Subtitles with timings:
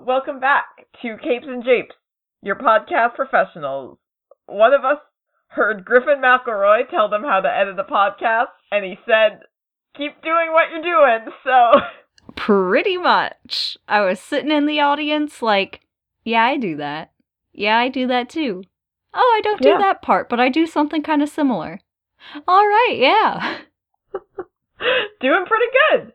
[0.00, 0.64] Hello, welcome back
[1.02, 1.94] to Capes and Japes,
[2.42, 3.98] your podcast professionals.
[4.46, 4.98] One of us
[5.48, 9.40] heard Griffin McElroy tell them how to edit a podcast, and he said,
[9.96, 11.80] keep doing what you're doing, so.
[12.36, 13.76] Pretty much.
[13.88, 15.80] I was sitting in the audience like,
[16.24, 17.12] yeah, I do that.
[17.52, 18.62] Yeah, I do that too.
[19.12, 19.78] Oh, I don't do Yeah.
[19.78, 21.80] that part, but I do something kind of similar.
[22.48, 23.58] All right, yeah.
[25.20, 26.12] doing pretty good.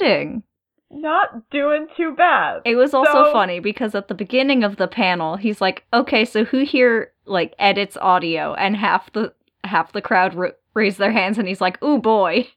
[0.00, 0.42] Editing.
[0.90, 2.62] Not doing too bad.
[2.64, 6.24] It was also So- funny because at the beginning of the panel, he's like, "Okay,
[6.24, 11.12] so who here like edits audio?" And half the half the crowd r- raised their
[11.12, 12.48] hands, and he's like, "Ooh boy,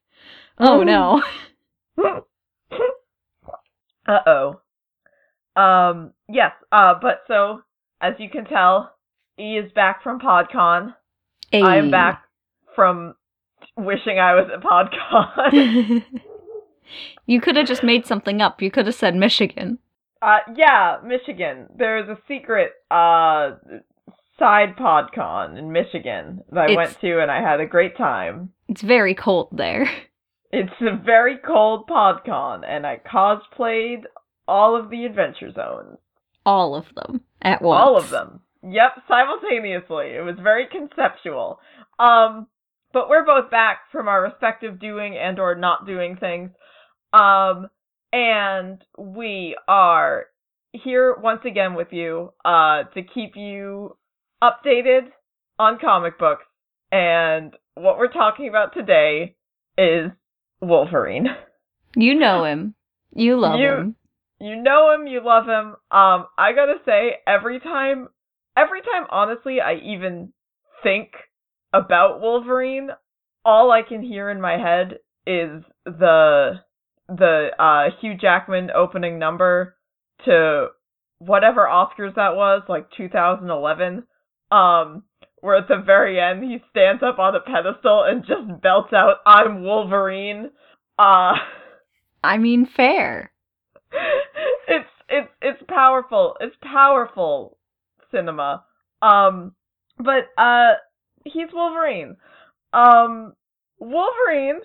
[0.60, 0.84] oh Oh.
[0.84, 1.24] no."
[4.08, 4.62] uh oh.
[5.62, 7.62] Um, yes, uh, but so,
[8.00, 8.94] as you can tell,
[9.38, 10.96] E is back from PodCon.
[11.54, 12.24] I am back
[12.76, 13.16] from
[13.76, 16.04] wishing I was at PodCon.
[17.26, 18.62] you could have just made something up.
[18.62, 19.80] You could have said Michigan.
[20.22, 21.68] uh, yeah, Michigan.
[21.76, 23.52] There's a secret, uh,
[24.38, 28.52] side PodCon in Michigan that I It's- went to and I had a great time.
[28.68, 29.88] It's very cold there.
[30.54, 34.04] It's a very cold PodCon and I cosplayed
[34.50, 35.98] all of the Adventure Zones.
[36.46, 37.82] All of them at once.
[37.82, 38.42] All of them.
[38.62, 40.08] Yep, simultaneously.
[40.16, 41.60] It was very conceptual.
[42.00, 42.48] Um,
[42.94, 46.52] but we're both back from our respective doing and or not doing things.
[47.14, 47.68] Um,
[48.14, 50.26] and we are
[50.74, 53.98] here once again with you, uh, to keep you
[54.44, 55.08] updated
[55.60, 56.46] on comic books.
[56.92, 59.36] And what we're talking about today
[59.78, 60.12] is
[60.62, 61.28] Wolverine.
[61.96, 62.76] You know him.
[63.14, 63.96] You love You- him.
[64.40, 65.76] you know him, you love him.
[65.92, 68.08] Um, I gotta say, every time,
[68.56, 70.32] every time, honestly, I even
[70.84, 71.12] think
[71.74, 72.92] about Wolverine,
[73.44, 76.62] all I can hear in my head is the
[77.18, 79.76] the uh Hugh Jackman opening number
[80.26, 80.68] to
[81.20, 84.04] whatever Oscars that was, like 2011.
[84.52, 85.04] Um,
[85.40, 89.18] where at the very end he stands up on a pedestal and just belts out,
[89.26, 90.52] "I'm Wolverine."
[90.98, 91.34] Uh.
[92.24, 93.32] I mean, fair.
[94.68, 96.38] it's it's it's powerful.
[96.40, 97.58] It's powerful
[98.12, 98.64] cinema.
[99.02, 99.54] Um
[99.98, 100.74] but uh
[101.26, 102.18] he's Wolverine.
[102.74, 103.34] Um
[103.80, 104.62] Wolverine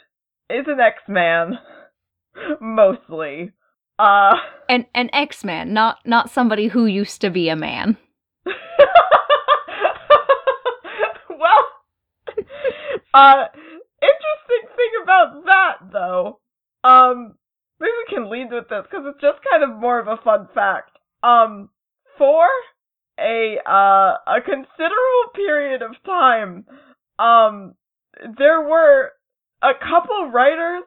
[0.50, 1.58] is an X-Man
[2.60, 3.52] mostly.
[3.98, 4.36] Uh
[4.68, 7.96] An an X Man, not not somebody who used to be a man.
[8.44, 8.56] well
[13.14, 13.44] uh
[14.02, 16.40] interesting thing about that though.
[16.84, 17.34] Um
[17.80, 20.48] maybe we can lead with this because it's just kind of more of a fun
[20.54, 20.90] fact.
[21.22, 21.70] Um,
[22.18, 22.46] for
[23.18, 26.66] a uh a considerable period of time,
[27.18, 27.74] um,
[28.38, 29.12] there were
[29.62, 30.82] a couple writers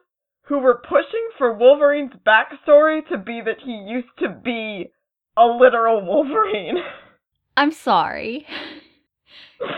[0.50, 4.90] who were pushing for Wolverine's backstory to be that he used to be
[5.38, 6.78] a literal Wolverine.
[7.56, 8.46] I'm sorry.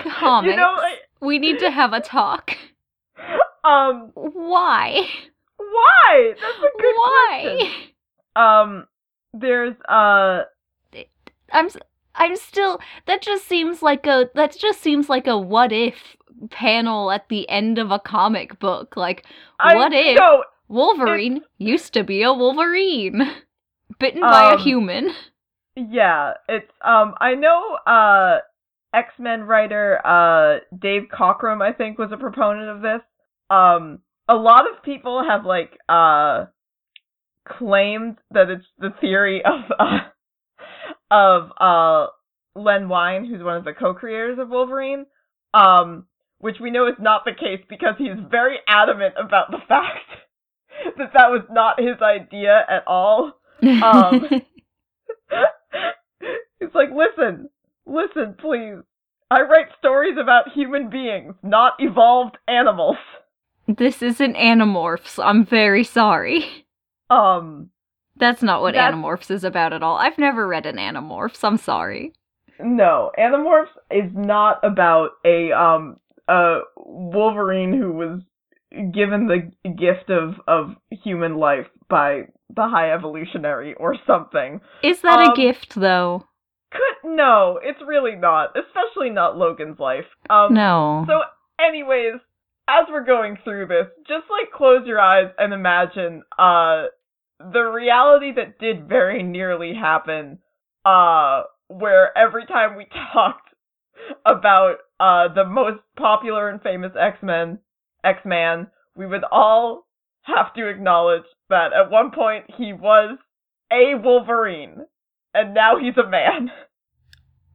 [0.03, 0.51] Comics.
[0.51, 2.53] You know, like, we need to have a talk.
[3.65, 5.07] um, Why?
[5.59, 6.33] why?
[6.41, 7.57] That's a good Why?
[7.59, 7.83] question.
[8.35, 8.87] Um,
[9.35, 10.45] there's uh.
[11.53, 11.69] I'm
[12.15, 16.17] I'm still that just seems like a that just seems like a what if
[16.51, 18.97] panel at the end of a comic book.
[18.97, 19.25] Like
[19.61, 23.21] I, What if- No, Wolverine used to be a Wolverine.
[24.01, 25.11] Bitten by a Um, human.
[25.75, 28.41] Yeah, it's um I know uh
[28.93, 33.01] X-Men writer uh Dave Cockrum I think was a proponent of this.
[33.49, 36.45] Um a lot of people have like uh
[37.49, 39.99] claimed that it's the theory of uh
[41.11, 42.07] of uh
[42.55, 45.07] Len Wein who's one of the co-creators of Wolverine.
[45.55, 46.07] Um
[46.39, 50.05] which we know is not the case because he's very adamant about the fact
[50.99, 53.33] that that was not his idea at all.
[53.63, 54.29] um,
[56.61, 57.49] He's like, listen,
[57.87, 58.77] listen, please.
[59.31, 62.97] I write stories about human beings, not evolved animals.
[63.67, 65.23] this isn't Animorphs.
[65.23, 66.67] I'm very sorry.
[67.11, 67.71] Um,
[68.17, 69.97] That's not what That's- Animorphs is about at all.
[69.97, 71.43] I've never read an Animorphs.
[71.45, 72.13] I'm sorry.
[72.61, 75.97] no, Animorphs is not about a um
[76.29, 78.21] a Wolverine who was
[78.93, 82.23] given the gift of of human life by
[82.55, 84.61] the High Evolutionary or something.
[84.83, 86.27] Is that Um, a gift though?
[86.71, 90.07] Could no, it's really not, especially not Logan's life.
[90.31, 91.05] Um, No.
[91.07, 91.21] So,
[91.61, 92.15] anyways,
[92.69, 96.87] as we're going through this, just like close your eyes and imagine uh
[97.39, 100.39] the reality that did very nearly happen
[100.85, 103.49] uh where every time we talked
[104.25, 107.59] about uh the most popular and famous X-Men,
[108.05, 109.87] X-Man, we would all
[110.23, 113.19] have to acknowledge that at one point he was
[113.73, 114.87] a Wolverine,
[115.35, 116.51] and now he's a man.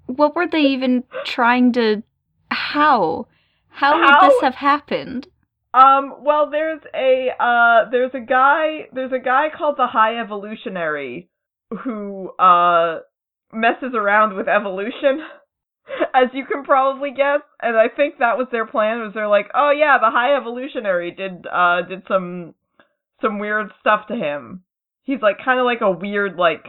[0.08, 2.02] What were they even trying to?
[2.50, 3.28] How?
[3.68, 4.30] How would How?
[4.30, 5.28] this have happened?
[5.74, 11.30] Um, well, there's a uh, there's a guy there's a guy called the High Evolutionary
[11.84, 13.00] who uh
[13.52, 15.20] messes around with evolution,
[16.14, 17.42] as you can probably guess.
[17.62, 19.00] And I think that was their plan.
[19.02, 22.54] Was they're like, oh yeah, the High Evolutionary did uh did some
[23.22, 24.64] some weird stuff to him.
[25.04, 26.66] He's like kind of like a weird like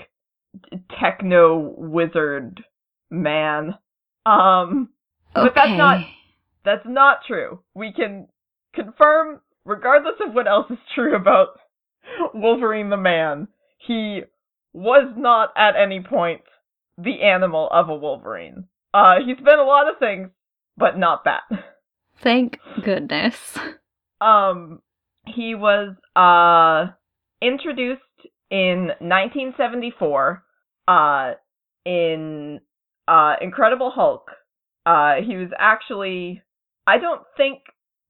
[1.00, 2.62] techno wizard
[3.10, 3.74] man.
[4.26, 4.90] Um,
[5.34, 6.06] But that's not-
[6.64, 7.60] that's not true.
[7.74, 8.28] We can
[8.74, 11.58] confirm, regardless of what else is true about
[12.34, 13.48] Wolverine the man,
[13.78, 14.22] he
[14.74, 16.42] was not at any point
[16.98, 18.66] the animal of a Wolverine.
[18.98, 20.30] Uh, he's been a lot of things,
[20.76, 21.42] but not that.
[22.20, 23.56] Thank goodness.
[24.20, 24.80] Um,
[25.24, 26.92] he was uh
[27.40, 28.02] introduced
[28.50, 30.42] in 1974
[30.88, 31.32] uh
[31.84, 32.60] in
[33.06, 34.30] uh Incredible Hulk.
[34.86, 36.42] Uh he was actually
[36.86, 37.60] I don't think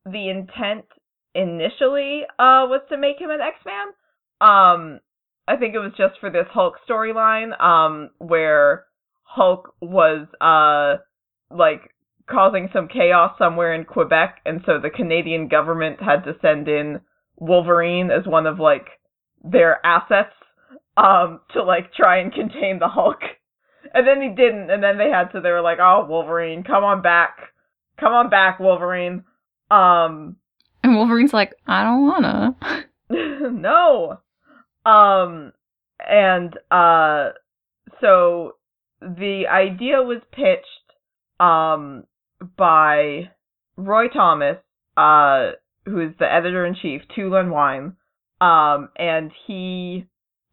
[0.06, 0.86] the intent
[1.34, 3.88] initially uh was to make him an X-Man.
[4.40, 5.00] Um
[5.46, 8.84] I think it was just for this Hulk storyline um where
[9.28, 11.02] Hulk was uh
[11.54, 11.94] like
[12.28, 17.00] causing some chaos somewhere in Quebec, and so the Canadian government had to send in
[17.36, 18.86] Wolverine as one of like
[19.44, 20.34] their assets
[20.96, 23.20] um to like try and contain the Hulk.
[23.94, 26.84] And then he didn't, and then they had to they were like, "Oh, Wolverine, come
[26.84, 27.36] on back.
[28.00, 29.24] Come on back, Wolverine."
[29.70, 30.36] Um
[30.82, 32.56] And Wolverine's like, I don't wanna.
[33.52, 34.20] no.
[34.86, 35.52] Um
[36.00, 37.30] and uh
[38.00, 38.57] so
[39.00, 40.66] the idea was pitched
[41.40, 42.04] um
[42.56, 43.30] by
[43.76, 44.56] Roy Thomas,
[44.96, 45.52] uh
[45.84, 47.96] who is the editor in chief, to Len Wein.
[48.40, 50.06] Um and he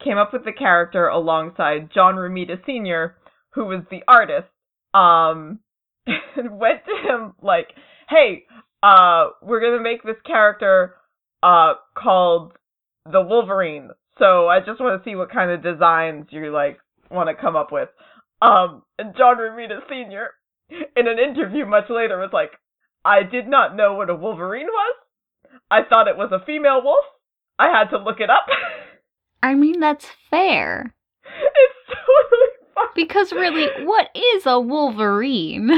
[0.03, 3.15] came up with the character alongside John Romita Sr.,
[3.51, 4.47] who was the artist.
[4.93, 5.59] Um
[6.07, 7.69] and went to him like,
[8.09, 8.43] "Hey,
[8.83, 10.95] uh we're to make this character
[11.41, 12.53] uh called
[13.11, 13.89] the Wolverine.
[14.17, 16.79] So I just want to see what kind of designs you like
[17.11, 17.89] want to come up with.
[18.41, 20.31] Um, and John Romita Sr.
[20.69, 22.51] in an interview much later was like,
[23.03, 24.95] I did not know what a Wolverine was.
[25.69, 27.05] I thought it was a female wolf.
[27.57, 28.45] I had to look it up.
[29.41, 30.93] I mean, that's fair.
[31.23, 32.85] it's totally fine.
[32.95, 35.69] Because really, what is a Wolverine?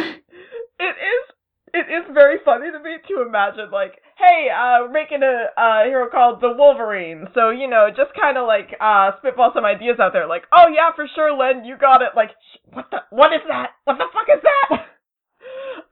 [0.80, 1.34] It is.
[1.78, 5.84] It is very funny to me to imagine, like, hey, uh, we're making a uh,
[5.84, 7.28] hero called the Wolverine.
[7.36, 10.26] So you know, just kind of like uh, spitball some ideas out there.
[10.28, 12.14] Like, oh yeah, for sure, Len, you got it.
[12.16, 12.32] Like,
[12.74, 12.98] what the?
[13.12, 13.72] What is that?
[13.84, 14.86] What the fuck is that?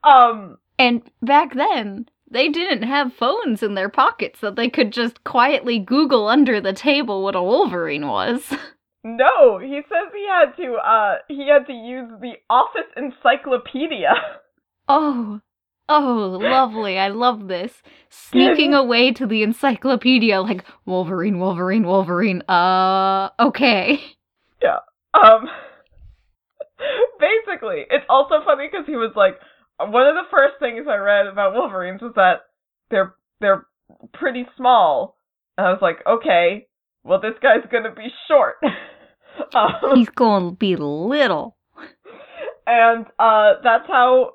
[0.08, 5.22] um, And back then, they didn't have phones in their pockets that they could just
[5.22, 8.42] quietly Google under the table what a Wolverine was.
[9.04, 10.74] no, he says he had to.
[10.74, 14.10] Uh, he had to use the Office Encyclopedia.
[14.88, 15.40] Oh,
[15.88, 16.98] oh, lovely.
[16.98, 17.82] I love this.
[18.08, 22.42] Sneaking away to the encyclopedia like Wolverine, Wolverine, Wolverine.
[22.48, 24.00] Uh, okay.
[24.62, 24.78] Yeah.
[25.14, 25.48] Um,
[27.20, 29.34] basically, it's also funny because he was like,
[29.78, 32.46] one of the first things I read about Wolverines was that
[32.90, 33.66] they're they're
[34.14, 35.16] pretty small,
[35.58, 36.66] and I was like, okay,
[37.04, 38.56] well this guy's gonna be short.
[39.54, 41.56] um, He's going to be little.
[42.66, 44.32] and uh, that's how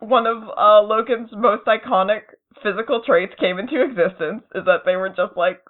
[0.00, 2.22] one of uh, Logan's most iconic
[2.62, 4.42] physical traits came into existence.
[4.54, 5.60] Is that they were just like,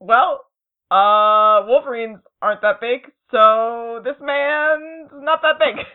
[0.00, 0.46] well,
[0.90, 5.76] uh, Wolverines aren't that big, so this man's not that big.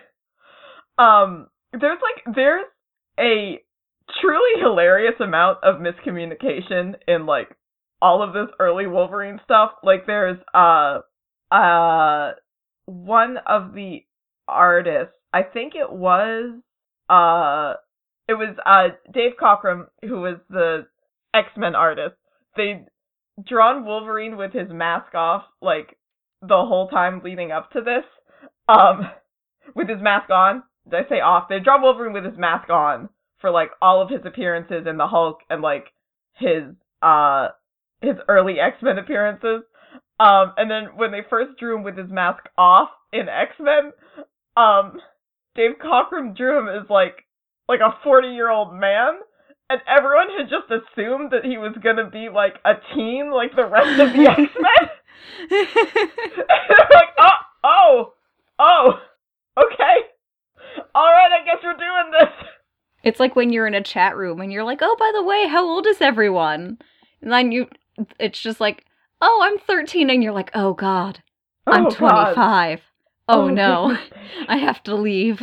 [0.97, 2.65] Um, there's like there's
[3.17, 3.61] a
[4.19, 7.55] truly hilarious amount of miscommunication in like
[8.01, 9.71] all of this early Wolverine stuff.
[9.81, 10.99] Like there's uh
[11.51, 12.31] uh
[12.85, 13.99] one of the
[14.47, 16.59] artists, I think it was
[17.09, 17.73] uh
[18.27, 20.87] it was uh Dave Cockrum who was the
[21.33, 22.15] X-Men artist.
[22.55, 22.85] They'd
[23.47, 25.97] drawn Wolverine with his mask off like
[26.41, 28.05] the whole time leading up to this.
[28.67, 29.09] Um
[29.75, 30.63] with his mask on.
[30.89, 31.49] Did I say off?
[31.49, 35.07] They drawn Wolverine with his mask on for like all of his appearances in the
[35.07, 35.87] Hulk and like
[36.33, 36.63] his
[37.01, 37.49] uh
[38.01, 39.63] his early X-Men appearances.
[40.19, 43.91] Um and then when they first drew him with his mask off in X-Men,
[44.57, 44.99] um
[45.59, 47.25] Dave Cockrum drew him as like
[47.67, 49.19] like a 40-year-old man
[49.69, 53.53] and everyone had just assumed that he was going to be like a teen like
[53.57, 54.89] the rest of the X-Men.
[56.93, 57.29] like, "Oh,
[57.65, 58.13] oh,
[58.57, 58.91] oh.
[59.57, 60.85] Okay.
[60.95, 62.47] All right, I guess we're doing this."
[63.03, 65.45] It's like when you're in a chat room and you're like, "Oh, by the way,
[65.47, 66.77] how old is everyone?"
[67.21, 67.67] And then you,
[68.17, 68.85] it's just like,
[69.21, 71.21] "Oh, I'm 13," and you're like, "Oh God,
[71.67, 72.33] I'm Oh, God.
[73.35, 73.37] 25.
[73.37, 73.97] Oh, no.
[74.47, 75.41] I have to leave.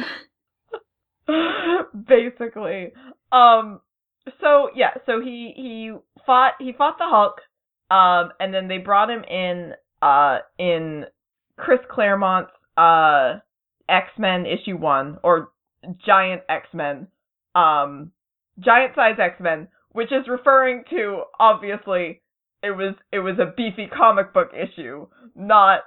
[2.06, 2.92] basically.
[3.32, 3.80] Um
[4.40, 5.92] so yeah, so he he
[6.24, 7.40] fought he fought the Hulk
[7.90, 11.04] um and then they brought him in uh in
[11.56, 13.38] Chris Claremont's uh
[13.88, 15.50] X-Men issue 1 or
[16.04, 17.06] Giant X-Men
[17.54, 18.10] um
[18.58, 22.20] Giant Size X-Men which is referring to obviously
[22.62, 25.80] it was it was a beefy comic book issue, not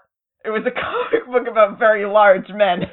[0.46, 2.84] it was a comic book about very large men.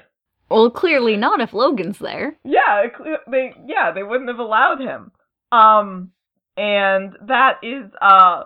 [0.50, 2.38] Well, clearly not if Logan's there.
[2.44, 2.84] Yeah,
[3.30, 5.10] they yeah they wouldn't have allowed him.
[5.50, 6.12] Um,
[6.56, 8.44] and that is uh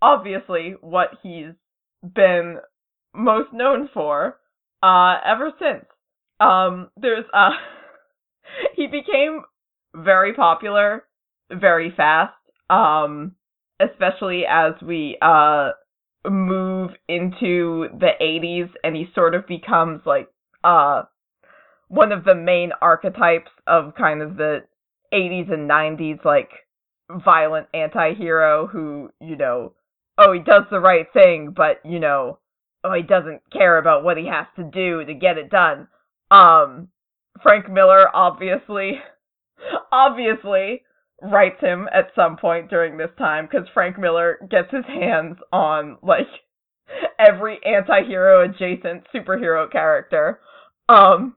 [0.00, 1.52] obviously what he's
[2.02, 2.58] been
[3.14, 4.38] most known for
[4.82, 5.84] uh ever since.
[6.40, 7.50] Um, there's uh
[8.76, 9.42] he became
[9.94, 11.04] very popular
[11.50, 12.34] very fast.
[12.70, 13.36] Um,
[13.80, 15.70] especially as we uh
[16.28, 20.28] move into the 80s and he sort of becomes like
[20.62, 21.02] uh
[21.88, 24.60] one of the main archetypes of kind of the
[25.12, 26.48] 80s and 90s like
[27.10, 29.74] violent anti-hero who, you know,
[30.16, 32.38] oh, he does the right thing, but you know,
[32.84, 35.88] oh, he doesn't care about what he has to do to get it done.
[36.30, 36.88] Um
[37.42, 39.00] Frank Miller obviously
[39.92, 40.82] obviously
[41.22, 45.98] writes him at some point during this time cuz Frank Miller gets his hands on
[46.02, 46.28] like
[47.18, 50.40] every anti-hero adjacent superhero character.
[50.88, 51.36] Um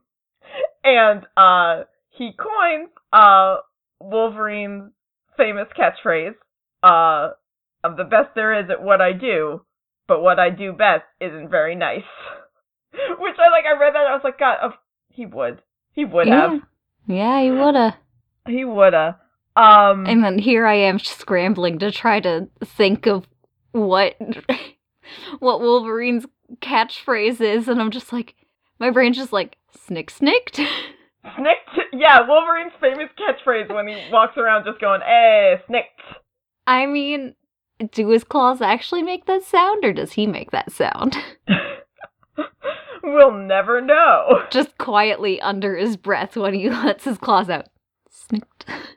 [0.84, 3.58] and uh he coins uh
[4.00, 4.92] Wolverine's
[5.36, 6.34] famous catchphrase,
[6.82, 7.30] uh
[7.84, 9.64] I'm the best there is at what I do,
[10.08, 12.02] but what I do best isn't very nice.
[13.18, 14.72] Which I like I read that and I was like god of
[15.08, 15.62] he would.
[15.92, 16.50] He would yeah.
[16.50, 16.60] have.
[17.06, 17.96] Yeah, he woulda.
[18.46, 19.18] He woulda.
[19.56, 23.26] Um And then here I am scrambling to try to think of
[23.72, 24.14] what
[25.38, 26.26] what Wolverine's
[26.60, 28.34] catchphrase is, and I'm just like,
[28.78, 30.56] my brain's just like, snick snicked.
[31.36, 36.00] Snicked yeah, Wolverine's famous catchphrase when he walks around just going, eh, snicked.
[36.68, 37.34] I mean,
[37.90, 41.16] do his claws actually make that sound, or does he make that sound?
[43.02, 44.42] we'll never know.
[44.50, 47.66] just quietly under his breath when he lets his claws out.
[48.08, 48.64] Snicked.
[48.66, 48.95] Snicked.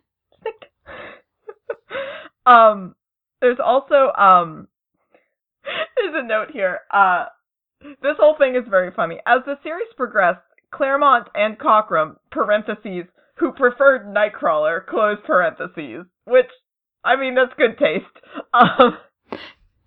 [2.50, 2.96] Um,
[3.42, 4.68] there's also um,
[5.96, 6.80] there's a note here.
[6.92, 7.26] Uh,
[8.02, 9.20] this whole thing is very funny.
[9.26, 10.42] As the series progressed,
[10.72, 13.06] Claremont and Cockrum (parentheses)
[13.38, 16.50] who preferred Nightcrawler (close parentheses), which
[17.04, 18.06] I mean that's good taste.
[18.54, 18.98] Um,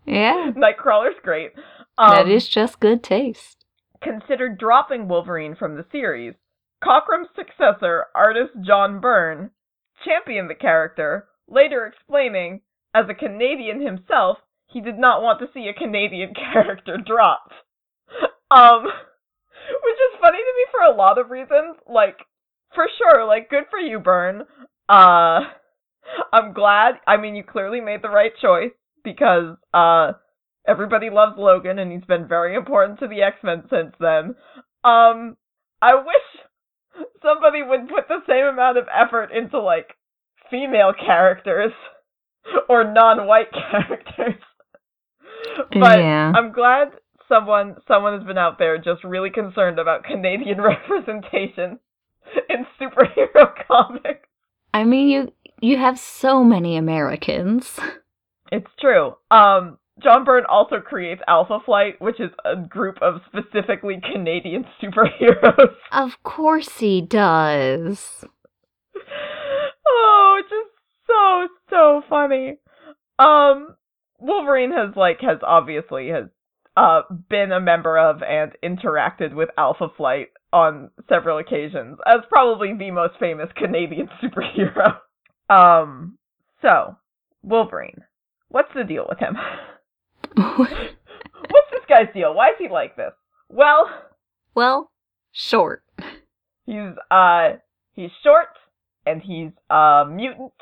[0.04, 1.52] Yeah, Nightcrawler's great.
[1.98, 3.64] Um, that is just good taste.
[4.02, 6.34] considered dropping Wolverine from the series.
[6.82, 9.50] Cockrum's successor, artist John Byrne,
[10.04, 12.60] championed the character, later explaining,
[12.94, 17.52] as a Canadian himself, he did not want to see a Canadian character dropped.
[18.50, 21.76] Um, which is funny to me for a lot of reasons.
[21.88, 22.18] Like,
[22.74, 24.42] for sure, like, good for you, Byrne.
[24.88, 25.40] Uh,
[26.32, 26.94] I'm glad.
[27.06, 28.72] I mean, you clearly made the right choice
[29.04, 30.12] because, uh,
[30.66, 34.36] everybody loves Logan and he's been very important to the X-Men since then.
[34.84, 35.36] Um,
[35.80, 39.96] I wish somebody would put the same amount of effort into like
[40.52, 41.72] female characters
[42.68, 44.40] or non-white characters.
[45.72, 46.32] But Yeah.
[46.36, 46.88] I'm glad
[47.28, 51.80] someone someone has been out there just really concerned about Canadian representation
[52.48, 54.28] in superhero comics.
[54.72, 57.78] I mean, you you have so many Americans.
[58.50, 59.14] It's true.
[59.30, 65.74] Um, John Byrne also creates Alpha Flight, which is a group of specifically Canadian superheroes.
[65.90, 68.24] Of course he does.
[69.88, 70.70] oh, it's just
[71.06, 72.58] so so funny.
[73.18, 73.74] Um,
[74.18, 76.24] Wolverine has like has obviously has
[76.76, 82.74] uh been a member of and interacted with Alpha Flight on several occasions as probably
[82.78, 84.98] the most famous Canadian superhero.
[85.48, 86.18] Um,
[86.60, 86.96] so
[87.42, 88.02] Wolverine,
[88.48, 89.36] what's the deal with him?
[90.36, 92.32] What's this guy's deal?
[92.32, 93.12] Why is he like this?
[93.50, 93.86] Well,
[94.54, 94.90] well,
[95.32, 95.82] short.
[96.64, 97.54] he's uh
[97.92, 98.48] he's short
[99.04, 100.52] and he's a mutant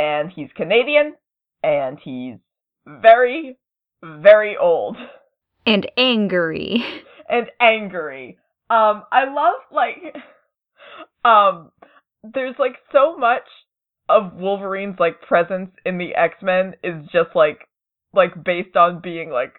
[0.00, 1.14] and he's Canadian
[1.62, 2.36] and he's
[2.86, 3.58] very
[4.02, 4.96] very old
[5.66, 6.82] And angry.
[7.28, 8.38] and angry.
[8.70, 10.16] Um I love like
[11.24, 11.70] um
[12.34, 13.44] there's like so much
[14.08, 17.68] of Wolverine's like presence in the X-Men is just like
[18.14, 19.54] like based on being like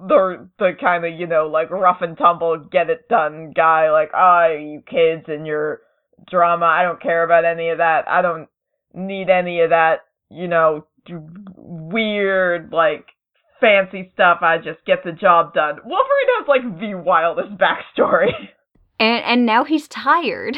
[0.00, 4.10] the the kind of you know like rough and tumble get it done guy like
[4.12, 5.80] ah you kids and your
[6.28, 8.48] drama I don't care about any of that I don't
[8.94, 10.86] need any of that you know
[11.56, 13.06] weird like
[13.60, 14.38] fancy stuff.
[14.42, 15.76] I just get the job done.
[15.84, 18.30] Wolverine has like the wildest backstory.
[19.00, 20.56] And and now he's tired.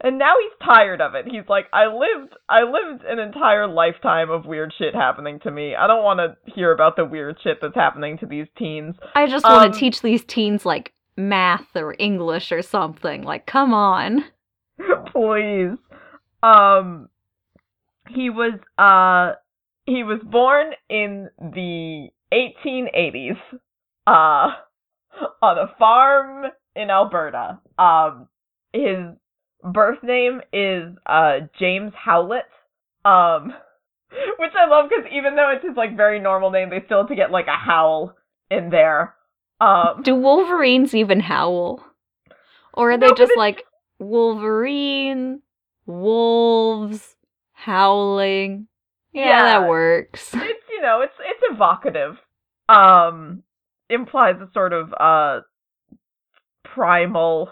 [0.00, 1.26] And now he's tired of it.
[1.26, 5.76] He's like, I lived I lived an entire lifetime of weird shit happening to me.
[5.76, 8.96] I don't want to hear about the weird shit that's happening to these teens.
[9.14, 13.22] I just want Um, to teach these teens like math or English or something.
[13.22, 14.24] Like, come on.
[15.12, 15.78] Please.
[16.42, 17.08] Um
[18.14, 19.36] he was uh
[19.86, 23.38] he was born in the 1880s
[24.06, 24.54] uh
[25.42, 27.60] on a farm in Alberta.
[27.78, 28.28] Um
[28.72, 28.98] his
[29.62, 32.44] birth name is uh James Howlett.
[33.04, 33.52] Um
[34.38, 37.08] which I love cuz even though it's his like very normal name, they still have
[37.08, 38.16] to get like a howl
[38.50, 39.14] in there.
[39.60, 41.84] Um Do Wolverines even howl?
[42.74, 43.64] Or are they No, but just like
[43.98, 45.42] Wolverine,
[45.86, 47.16] wolves,
[47.64, 48.66] howling?
[49.12, 49.60] Yeah, Yeah.
[49.60, 50.30] that works.
[50.34, 52.16] it's you know it's it's evocative
[52.68, 53.42] um
[53.88, 55.40] implies a sort of uh
[56.64, 57.50] primal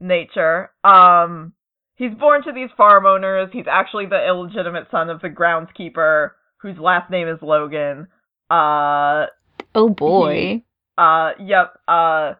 [0.00, 1.52] nature um
[1.96, 6.78] he's born to these farm owners he's actually the illegitimate son of the groundskeeper whose
[6.78, 8.06] last name is logan
[8.50, 9.26] uh
[9.74, 10.62] Oh boy.
[10.98, 12.32] uh yep uh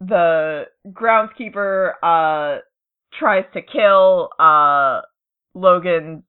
[0.00, 2.58] the groundskeeper uh
[3.18, 5.00] tries to kill uh
[5.54, 6.22] logan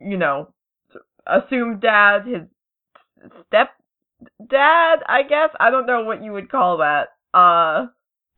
[0.00, 0.48] you know
[1.26, 2.42] assumed dad his
[3.46, 3.70] step
[4.48, 7.86] dad i guess i don't know what you would call that uh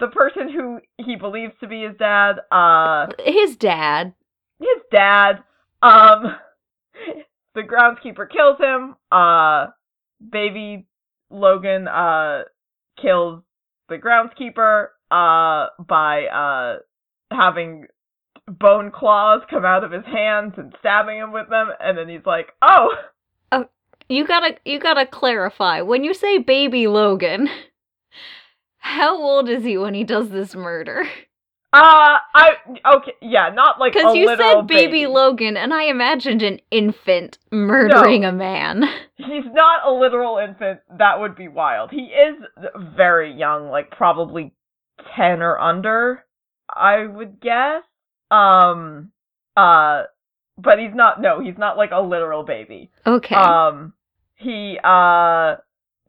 [0.00, 4.14] the person who he believes to be his dad uh His dad.
[4.59, 5.42] his dad
[5.83, 6.37] um
[7.54, 9.66] the groundskeeper kills him uh
[10.31, 10.87] baby
[11.31, 12.42] logan uh
[13.00, 13.42] kills
[13.88, 16.78] the groundskeeper uh by uh
[17.31, 17.87] having
[18.59, 22.27] bone claws come out of his hands and stabbing him with them and then he's
[22.27, 22.91] like oh
[24.09, 25.81] You gotta you gotta clarify.
[25.81, 27.49] When you say baby Logan,
[28.79, 31.09] how old is he when he does this murder?
[31.75, 32.51] uh i
[32.97, 38.27] okay yeah not like Because you said baby, Logan, and I imagined an infant murdering
[38.27, 38.83] a man.
[39.17, 40.81] he's not a literal infant.
[40.99, 41.91] That would be wild.
[41.91, 42.37] He is
[42.95, 44.53] very young, like probably
[45.17, 46.27] 10 or under,
[46.69, 47.85] I would guess.
[48.33, 49.12] Um,
[49.57, 50.05] uh,
[50.59, 52.90] but he's not, no, he's not like a literal baby.
[53.07, 53.35] Okay.
[53.35, 53.92] Um,
[54.37, 55.57] he, uh,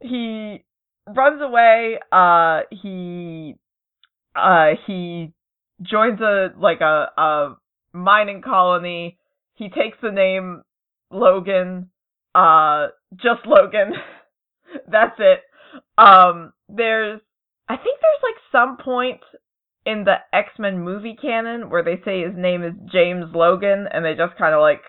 [0.01, 0.63] he
[1.07, 3.55] runs away, uh, he,
[4.35, 5.33] uh, he
[5.81, 7.55] joins a, like a, a
[7.91, 9.17] mining colony.
[9.55, 10.63] He takes the name
[11.11, 11.89] Logan,
[12.33, 13.93] uh, just Logan.
[14.89, 15.41] That's it.
[15.97, 17.19] Um, there's,
[17.67, 19.21] I think there's like some point
[19.85, 24.13] in the X-Men movie canon where they say his name is James Logan and they
[24.15, 24.81] just kind of like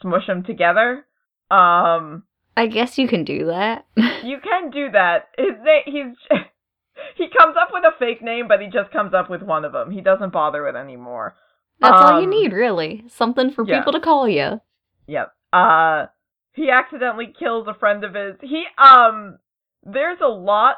[0.00, 1.04] smush him together.
[1.50, 2.24] Um,
[2.56, 3.86] I guess you can do that.
[3.96, 5.28] you can do that.
[5.36, 6.38] His name, he's,
[7.16, 9.72] he comes up with a fake name, but he just comes up with one of
[9.72, 9.90] them.
[9.90, 11.36] He doesn't bother with any more.
[11.80, 13.04] That's all you Um, need, really.
[13.08, 13.78] Something for yeah.
[13.78, 14.60] people to call you.
[15.06, 15.32] Yep.
[15.52, 16.06] Uh
[16.52, 18.36] he accidentally kills a friend of his.
[18.40, 19.38] He um
[19.82, 20.76] there's a lot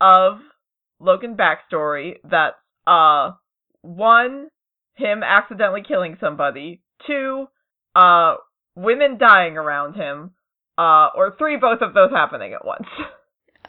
[0.00, 0.38] of
[0.98, 2.54] Logan backstory that
[2.86, 3.32] uh
[3.82, 4.48] one
[4.94, 7.46] him accidentally killing somebody, two
[7.94, 8.34] uh
[8.76, 10.32] women dying around him,
[10.78, 12.88] uh or three both of those happening at once.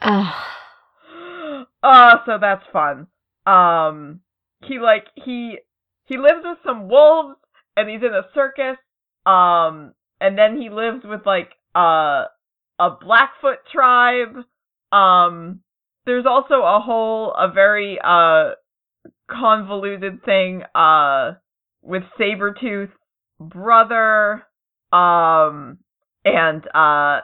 [1.82, 3.06] uh so that's fun.
[3.46, 4.20] Um
[4.64, 5.58] he like he
[6.04, 7.36] he lives with some wolves
[7.76, 8.76] and he's in a circus
[9.26, 12.24] um, and then he lives with like uh,
[12.78, 14.36] a Blackfoot tribe.
[14.92, 15.60] Um,
[16.06, 18.52] there's also a whole, a very uh
[19.30, 21.32] convoluted thing uh
[21.82, 22.90] with Sabretooth
[23.40, 24.46] brother.
[24.92, 25.78] Um,
[26.24, 27.20] and uh,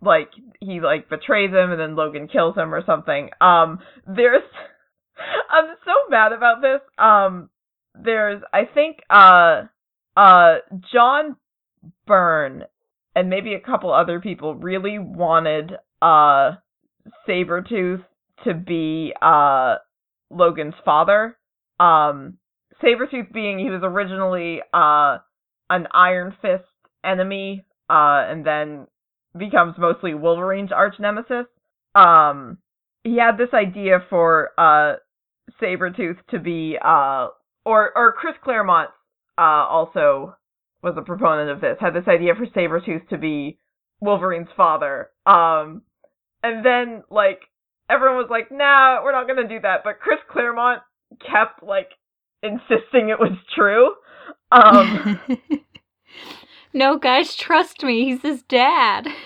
[0.00, 3.30] like he like betrays him and then Logan kills him or something.
[3.40, 4.42] Um, there's,
[5.50, 6.80] I'm so mad about this.
[6.98, 7.50] Um,
[7.94, 9.64] there's I think uh
[10.16, 10.56] uh
[10.92, 11.36] John
[12.06, 12.64] Byrne
[13.14, 16.52] and maybe a couple other people really wanted uh
[17.28, 18.02] Sabretooth
[18.44, 19.76] to be uh
[20.30, 21.36] Logan's father.
[21.82, 22.38] Um
[22.82, 25.18] Sabretooth being he was originally uh
[25.70, 26.64] an Iron Fist
[27.04, 28.86] enemy, uh and then
[29.36, 31.46] becomes mostly Wolverine's arch nemesis.
[31.94, 32.58] Um
[33.04, 34.96] he had this idea for uh
[35.60, 37.28] Sabretooth to be uh
[37.64, 38.90] or or Chris Claremont
[39.38, 40.36] uh also
[40.82, 43.58] was a proponent of this, had this idea for Sabretooth to be
[44.00, 45.10] Wolverine's father.
[45.26, 45.82] Um
[46.42, 47.40] and then like
[47.88, 49.82] everyone was like, nah, we're not gonna do that.
[49.84, 50.82] But Chris Claremont
[51.20, 51.90] kept like
[52.42, 53.94] insisting it was true.
[54.50, 55.20] Um
[56.72, 58.04] no, guys, trust me.
[58.04, 59.08] He's his dad.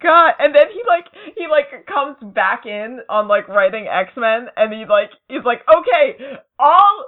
[0.00, 4.46] God, and then he like he like comes back in on like writing X Men,
[4.56, 7.04] and he like he's like, okay, all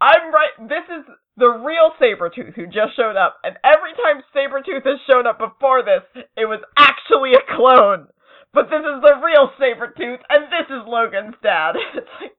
[0.00, 0.68] I'm right.
[0.68, 1.04] This is
[1.36, 5.82] the real Sabretooth who just showed up, and every time Sabretooth has shown up before
[5.82, 6.02] this,
[6.36, 8.08] it was actually a clone.
[8.52, 11.74] But this is the real Sabretooth, and this is Logan's dad.
[11.94, 12.32] It's like,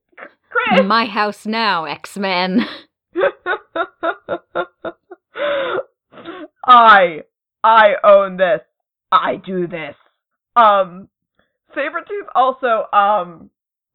[0.50, 0.82] Chris!
[0.86, 2.68] My house now, X Men.
[6.66, 7.22] I,
[7.64, 8.62] I own this.
[9.12, 9.96] I do this.
[10.56, 11.10] Um,
[11.76, 13.50] Sabretooth also, um,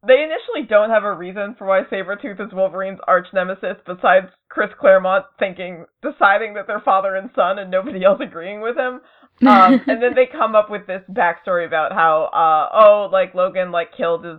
[0.07, 4.69] they initially don't have a reason for why Sabretooth is Wolverine's arch nemesis besides Chris
[4.79, 9.01] Claremont thinking, deciding that they're father and son and nobody else agreeing with him.
[9.47, 13.71] Um, and then they come up with this backstory about how, uh, oh, like Logan,
[13.71, 14.37] like, killed his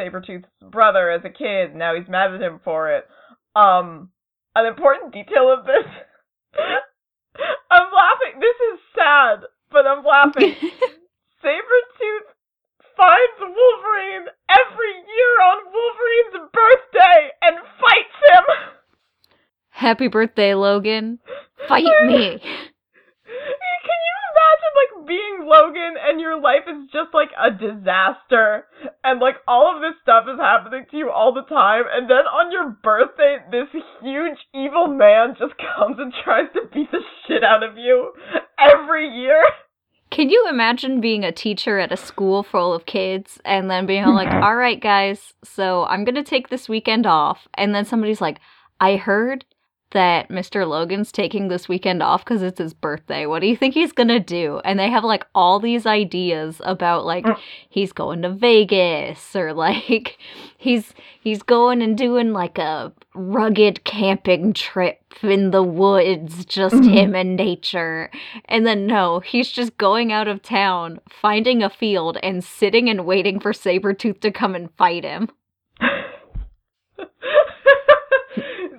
[0.00, 3.06] Sabretooth's brother as a kid, now he's mad at him for it.
[3.54, 4.10] Um,
[4.56, 5.84] an important detail of this,
[7.70, 10.56] I'm laughing, this is sad, but I'm laughing.
[11.44, 12.28] Sabretooth
[12.96, 18.44] finds Wolverine every year on Wolverine's birthday and fights him.
[19.70, 21.18] Happy birthday, Logan.
[21.68, 22.40] Fight me.
[22.40, 28.66] Can you imagine like being Logan and your life is just like a disaster
[29.04, 32.26] and like all of this stuff is happening to you all the time and then
[32.26, 33.68] on your birthday this
[34.02, 38.12] huge evil man just comes and tries to beat the shit out of you
[38.58, 39.42] every year?
[40.10, 44.06] Can you imagine being a teacher at a school full of kids and then being
[44.06, 47.46] like, all right, guys, so I'm going to take this weekend off.
[47.54, 48.40] And then somebody's like,
[48.80, 49.44] I heard
[49.92, 50.68] that Mr.
[50.68, 53.26] Logan's taking this weekend off because it's his birthday.
[53.26, 54.60] What do you think he's gonna do?
[54.64, 57.26] And they have like all these ideas about like
[57.68, 60.18] he's going to Vegas or like
[60.58, 66.92] he's he's going and doing like a rugged camping trip in the woods, just Mhm.
[66.92, 68.10] him and nature.
[68.44, 73.04] And then no, he's just going out of town, finding a field and sitting and
[73.04, 75.28] waiting for Sabretooth to come and fight him.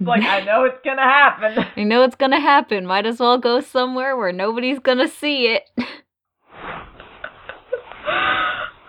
[0.05, 1.65] like I know it's gonna happen.
[1.77, 2.85] I know it's gonna happen.
[2.85, 5.63] Might as well go somewhere where nobody's gonna see it.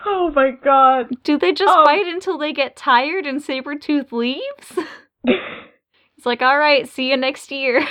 [0.07, 1.09] oh my god.
[1.22, 4.79] Do they just Um, fight until they get tired and Sabretooth leaves?
[5.25, 7.81] It's like, alright, see you next year.
[7.81, 7.87] that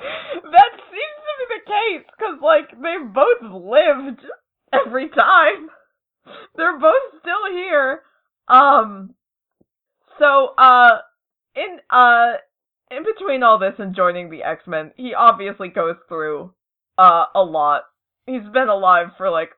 [0.00, 4.20] seems to be the case because like they've both lived
[4.72, 5.68] every time.
[6.56, 8.02] They're both still here.
[8.48, 9.14] Um.
[10.18, 10.98] So uh,
[11.56, 12.34] in uh,
[12.90, 16.52] in between all this and joining the X Men, he obviously goes through
[16.98, 17.82] uh a lot.
[18.26, 19.50] He's been alive for like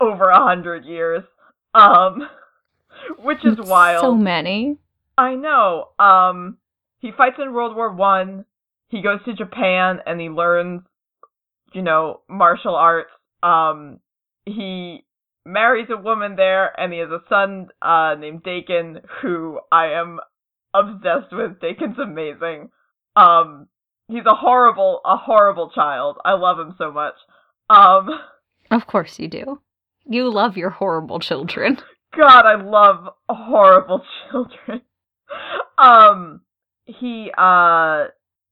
[0.00, 1.22] over a hundred years.
[1.74, 2.28] Um,
[3.18, 4.02] which is wild.
[4.02, 4.76] So many.
[5.16, 5.88] I know.
[5.98, 6.58] Um,
[6.98, 8.44] he fights in World War One.
[8.88, 10.82] He goes to Japan and he learns,
[11.72, 13.10] you know, martial arts.
[13.42, 14.00] Um,
[14.46, 15.04] he
[15.44, 20.18] marries a woman there and he has a son uh named Daken who I am
[20.74, 21.60] obsessed with.
[21.60, 22.70] Daken's amazing.
[23.16, 23.68] Um,
[24.08, 26.16] he's a horrible, a horrible child.
[26.24, 27.14] I love him so much.
[27.70, 28.10] Um,
[28.70, 29.60] Of course you do.
[30.06, 31.78] You love your horrible children.
[32.16, 34.82] God, I love horrible children.
[35.78, 36.40] um,
[36.86, 38.04] he uh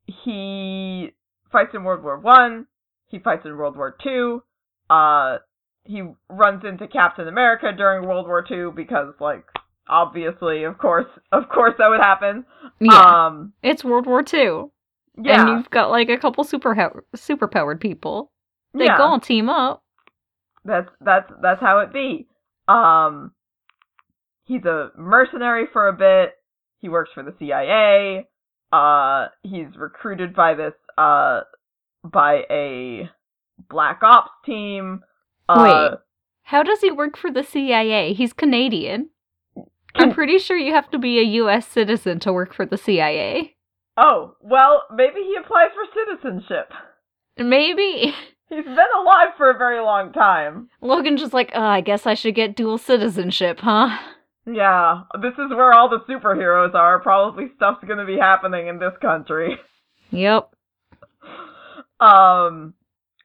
[0.06, 1.11] he
[1.50, 2.66] fights in World War One.
[3.08, 4.42] He fights in World War Two.
[4.88, 5.38] Uh,
[5.85, 9.44] he runs into Captain America during World War Two because, like,
[9.88, 12.45] obviously, of course, of course, that would happen.
[12.81, 13.27] Yeah.
[13.27, 14.71] Um, it's World War Two.
[15.16, 16.75] yeah, And you've got like a couple super
[17.14, 18.31] super powered people.
[18.75, 18.97] They yeah.
[18.97, 19.83] go and team up.
[20.64, 22.29] That's that's that's how it be.
[22.68, 23.33] Um,
[24.45, 26.35] he's a mercenary for a bit.
[26.81, 28.29] He works for the CIA.
[28.73, 31.40] Uh, he's recruited by this uh
[32.05, 33.11] by a
[33.68, 35.03] black ops team.
[35.49, 35.99] Uh, Wait.
[36.45, 38.14] How does he work for the CIA?
[38.14, 39.11] He's Canadian.
[39.94, 43.55] I'm pretty sure you have to be a US citizen to work for the CIA.
[43.96, 46.72] Oh, well, maybe he applies for citizenship.
[47.38, 48.14] Maybe.
[48.48, 50.68] He's been alive for a very long time.
[50.81, 53.98] Logan's just like, oh, I guess I should get dual citizenship, huh?
[54.46, 56.98] Yeah, this is where all the superheroes are.
[57.00, 59.57] Probably stuff's gonna be happening in this country.
[60.11, 60.50] Yep.
[62.00, 62.74] um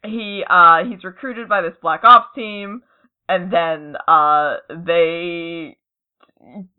[0.06, 2.82] he uh he's recruited by this black ops team
[3.28, 5.76] and then uh they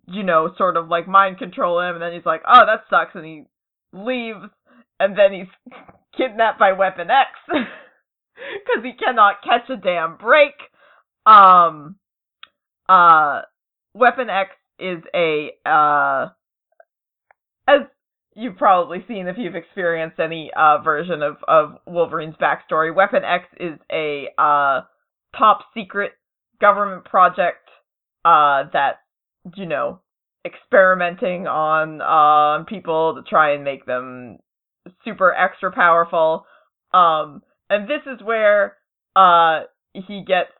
[0.06, 3.14] you know sort of like mind control him and then he's like oh that sucks
[3.14, 3.44] and he
[3.92, 4.50] leaves
[5.00, 5.72] and then he's
[6.16, 10.54] kidnapped by weapon x because he cannot catch a damn break
[11.26, 11.96] um
[12.88, 13.42] uh
[13.94, 16.28] weapon x is a uh
[17.66, 17.80] as
[18.38, 22.94] you've probably seen if you've experienced any uh, version of, of Wolverine's backstory.
[22.94, 24.82] Weapon X is a uh,
[25.36, 26.12] top secret
[26.60, 27.68] government project
[28.24, 29.00] uh, that,
[29.56, 30.00] you know,
[30.44, 34.38] experimenting on uh, people to try and make them
[35.04, 36.46] super extra powerful.
[36.92, 38.76] Um, and this is where
[39.14, 40.50] uh, he gets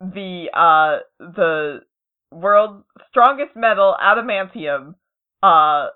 [0.00, 1.80] the uh, the
[2.30, 4.94] world's strongest metal, adamantium,
[5.42, 5.88] uh,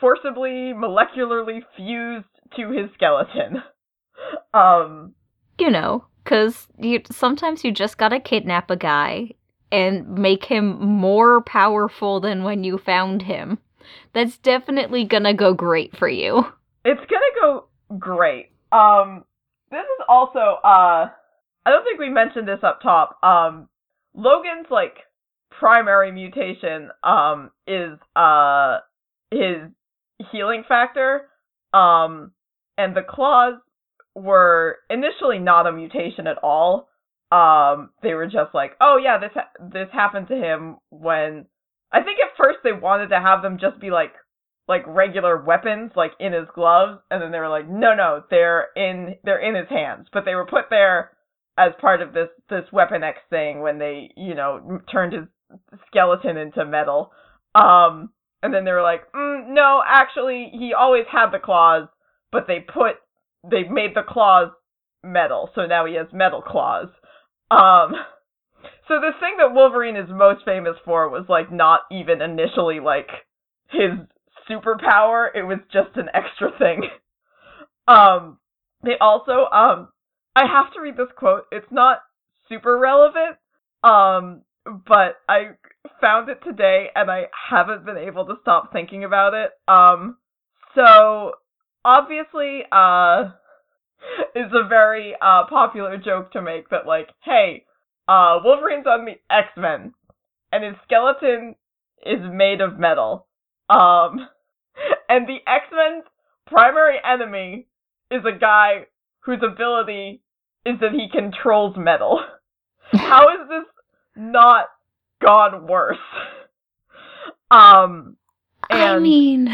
[0.00, 3.62] forcibly molecularly fused to his skeleton.
[4.54, 5.14] um,
[5.58, 9.30] you know, because you sometimes you just gotta kidnap a guy
[9.72, 13.58] and make him more powerful than when you found him.
[14.12, 16.44] That's definitely gonna go great for you.
[16.84, 17.64] It's gonna go
[17.98, 18.50] great.
[18.70, 19.24] Um,
[19.70, 21.08] this is also uh,
[21.64, 23.18] I don't think we mentioned this up top.
[23.24, 23.68] Um,
[24.14, 24.98] Logan's like
[25.50, 28.78] primary mutation um is uh
[29.30, 29.70] his
[30.30, 31.28] healing factor.
[31.72, 32.32] Um,
[32.76, 33.54] and the claws
[34.14, 36.88] were initially not a mutation at all.
[37.32, 41.46] Um, they were just like, oh yeah, this ha- this happened to him when
[41.90, 44.12] I think at first they wanted to have them just be like
[44.68, 48.68] like regular weapons, like in his gloves, and then they were like, no, no, they're
[48.76, 51.12] in they're in his hands, but they were put there
[51.56, 55.24] as part of this this Weapon X thing when they you know turned his
[55.86, 57.12] skeleton into metal.
[57.54, 58.10] Um,
[58.42, 61.88] and then they were like, mm, no, actually, he always had the claws,
[62.32, 62.96] but they put,
[63.48, 64.50] they made the claws
[65.04, 66.88] metal, so now he has metal claws.
[67.52, 67.94] Um,
[68.88, 73.08] so this thing that Wolverine is most famous for was like not even initially like
[73.70, 73.90] his
[74.48, 76.82] superpower, it was just an extra thing.
[77.88, 78.38] Um,
[78.84, 79.88] they also, um,
[80.36, 81.46] I have to read this quote.
[81.50, 81.98] It's not
[82.48, 83.36] super relevant,
[83.82, 85.56] um, but I
[86.00, 89.50] found it today and I haven't been able to stop thinking about it.
[89.66, 90.16] Um,
[90.76, 91.32] so
[91.84, 93.30] obviously, uh,
[94.34, 97.64] is a very uh popular joke to make that like, hey,
[98.08, 99.92] uh, Wolverine's on the X Men,
[100.50, 101.54] and his skeleton
[102.04, 103.26] is made of metal.
[103.70, 104.28] Um,
[105.08, 106.04] and the X Men's
[106.46, 107.66] primary enemy
[108.10, 108.86] is a guy
[109.20, 110.22] whose ability
[110.66, 112.20] is that he controls metal.
[112.92, 113.64] How is this
[114.16, 114.66] not
[115.22, 115.96] gone worse.
[117.50, 118.16] um
[118.68, 119.48] and I mean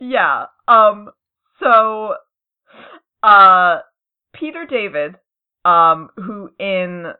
[0.00, 0.46] yeah.
[0.66, 1.10] Um
[1.60, 2.14] so
[3.24, 3.80] uh
[4.34, 5.16] Peter David
[5.64, 7.12] um who in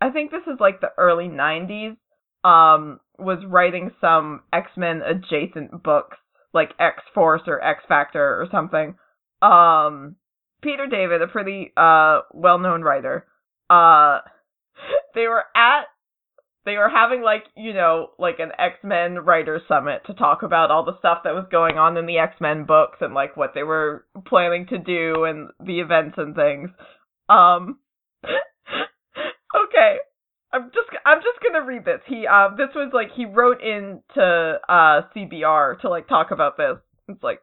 [0.00, 1.96] I think this is like the early 90s
[2.44, 6.16] um was writing some X-Men adjacent books
[6.54, 8.96] like X-Force or X-Factor or something.
[9.42, 10.16] Um
[10.62, 13.26] Peter David, a pretty uh well-known writer,
[13.68, 14.20] uh
[15.14, 15.84] they were at
[16.64, 20.84] they were having like you know like an x-men writer summit to talk about all
[20.84, 24.06] the stuff that was going on in the x-men books and like what they were
[24.26, 26.70] planning to do and the events and things.
[27.28, 27.78] Um
[28.24, 29.96] okay.
[30.52, 32.00] I'm just i'm just gonna read this.
[32.06, 36.76] He um this was like he wrote into uh cbr to like talk about this.
[37.08, 37.40] It's like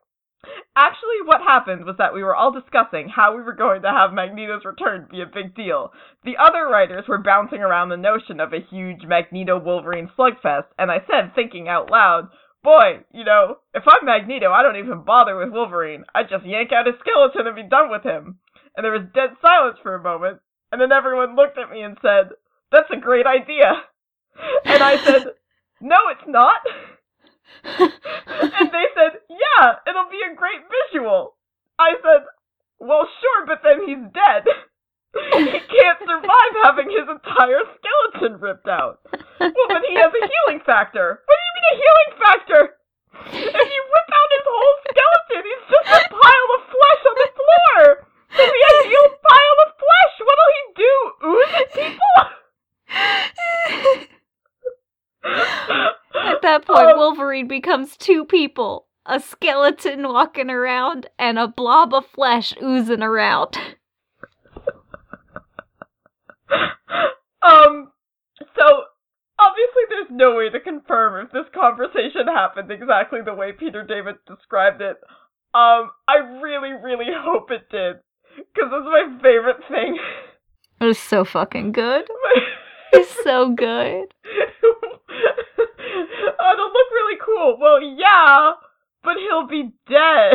[0.79, 4.13] Actually, what happened was that we were all discussing how we were going to have
[4.13, 5.91] Magneto's return be a big deal.
[6.23, 10.91] The other writers were bouncing around the notion of a huge Magneto Wolverine slugfest, and
[10.91, 12.29] I said, thinking out loud,
[12.63, 16.03] Boy, you know, if I'm Magneto, I don't even bother with Wolverine.
[16.13, 18.37] I just yank out his skeleton and be done with him.
[18.75, 21.97] And there was dead silence for a moment, and then everyone looked at me and
[22.03, 22.29] said,
[22.71, 23.81] That's a great idea.
[24.63, 25.23] And I said,
[25.81, 26.61] No, it's not.
[27.63, 31.35] and they said, yeah, it'll be a great visual.
[31.79, 32.25] I said,
[32.79, 34.43] well, sure, but then he's dead.
[35.37, 38.99] he can't survive having his entire skeleton ripped out.
[39.39, 41.21] Well, but he has a healing factor.
[41.25, 42.61] What do you mean a healing factor?
[43.33, 47.29] If you rip out his whole skeleton, he's just a pile of flesh on the
[47.33, 48.05] floor.
[48.29, 50.93] If he a healed pile of flesh, what'll he do?
[51.25, 52.17] Ooze people?
[56.25, 61.93] At that point, um, Wolverine becomes two people a skeleton walking around and a blob
[61.93, 63.57] of flesh oozing around.
[67.41, 67.91] um,
[68.39, 68.83] so
[69.39, 74.15] obviously there's no way to confirm if this conversation happened exactly the way Peter David
[74.27, 74.97] described it.
[75.53, 77.97] Um, I really, really hope it did.
[78.35, 79.97] Because it's my favorite thing.
[80.79, 82.05] It was so fucking good.
[82.93, 84.13] it's so good.
[84.63, 84.83] oh,
[86.53, 87.57] it'll look really cool.
[87.59, 88.53] Well, yeah,
[89.03, 90.33] but he'll be dead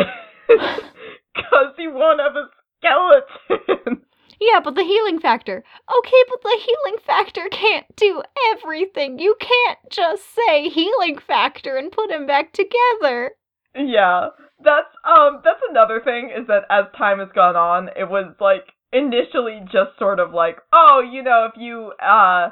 [0.48, 4.02] because he won't have a skeleton.
[4.40, 5.62] Yeah, but the healing factor.
[5.98, 9.18] Okay, but the healing factor can't do everything.
[9.20, 13.32] You can't just say healing factor and put him back together.
[13.76, 14.28] Yeah,
[14.64, 18.72] that's um that's another thing is that as time has gone on, it was like
[18.92, 22.50] initially just sort of like, oh, you know, if you uh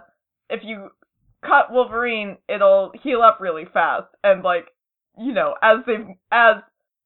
[0.48, 0.90] if you
[1.42, 4.09] cut Wolverine, it'll heal up really fast.
[4.24, 4.66] And like,
[5.18, 6.57] you know, as they've as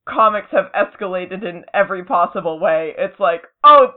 [0.08, 3.88] comics have escalated in every possible way, it's like, oh,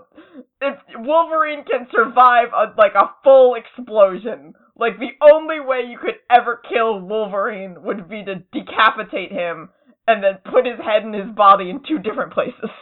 [0.61, 6.15] if Wolverine can survive a, like a full explosion, like the only way you could
[6.31, 9.69] ever kill Wolverine would be to decapitate him
[10.07, 12.69] and then put his head and his body in two different places.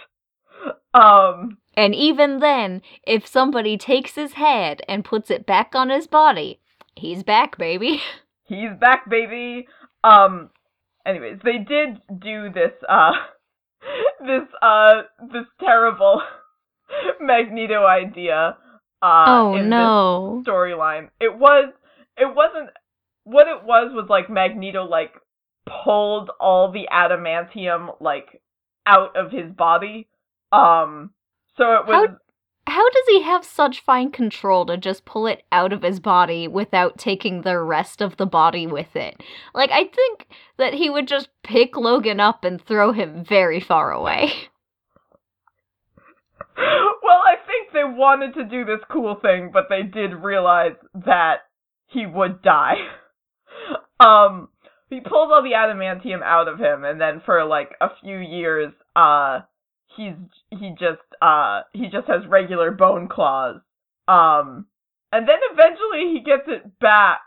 [0.95, 6.07] Um and even then, if somebody takes his head and puts it back on his
[6.07, 6.59] body,
[6.95, 8.01] he's back, baby.
[8.47, 9.67] He's back, baby.
[10.03, 10.51] Um
[11.03, 13.13] anyways, they did do this uh
[14.19, 16.21] this uh this terrible
[17.19, 18.55] Magneto idea
[19.01, 20.43] uh oh in no.
[20.45, 21.09] this storyline.
[21.19, 21.73] It was
[22.17, 22.69] it wasn't
[23.23, 25.13] what it was was like Magneto like
[25.83, 28.43] pulled all the adamantium like
[28.85, 30.07] out of his body.
[30.51, 31.09] Um
[31.57, 32.09] so it was
[32.67, 36.47] How does he have such fine control to just pull it out of his body
[36.47, 39.21] without taking the rest of the body with it?
[39.53, 43.91] Like, I think that he would just pick Logan up and throw him very far
[43.91, 44.31] away.
[46.57, 51.41] well, I think they wanted to do this cool thing, but they did realize that
[51.87, 52.75] he would die.
[53.99, 54.49] um,
[54.89, 58.71] he pulls all the adamantium out of him, and then for like a few years,
[58.95, 59.41] uh,
[59.95, 60.13] he's
[60.49, 63.61] he just uh he just has regular bone claws.
[64.07, 64.67] Um,
[65.11, 67.21] and then eventually he gets it back.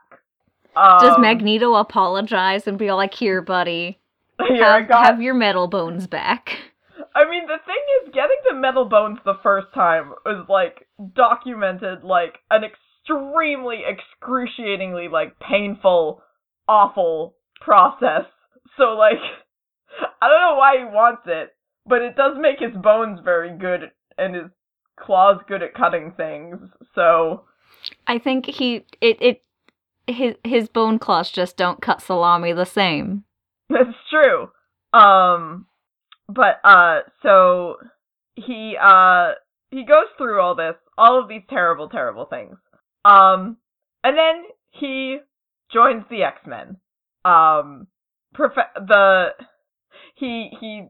[0.76, 3.98] Um, Does Magneto apologize and be like, "Here, buddy,
[4.48, 6.50] here, have, got- have your metal bones back"?
[7.14, 12.04] I mean, the thing is, getting the metal bones the first time was like documented
[12.04, 16.22] like an extremely excruciatingly like painful,
[16.68, 18.26] awful process.
[18.76, 19.18] So like,
[20.22, 21.50] I don't know why he wants it,
[21.88, 24.44] but it does make his bones very good and his
[24.98, 26.56] claws good at cutting things.
[26.94, 27.44] So
[28.06, 29.42] I think he it it
[30.06, 33.24] his his bone claws just don't cut salami the same.
[33.70, 34.50] That's true.
[34.92, 35.66] Um
[36.28, 37.76] but uh so
[38.34, 39.32] he uh
[39.70, 42.56] he goes through all this, all of these terrible terrible things.
[43.04, 43.58] Um
[44.02, 45.18] and then he
[45.72, 46.76] joins the X-Men.
[47.24, 47.86] Um
[48.34, 49.28] prof- the
[50.14, 50.88] he he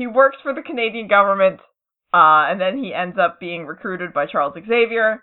[0.00, 1.60] he works for the Canadian government
[2.14, 5.22] uh and then he ends up being recruited by Charles Xavier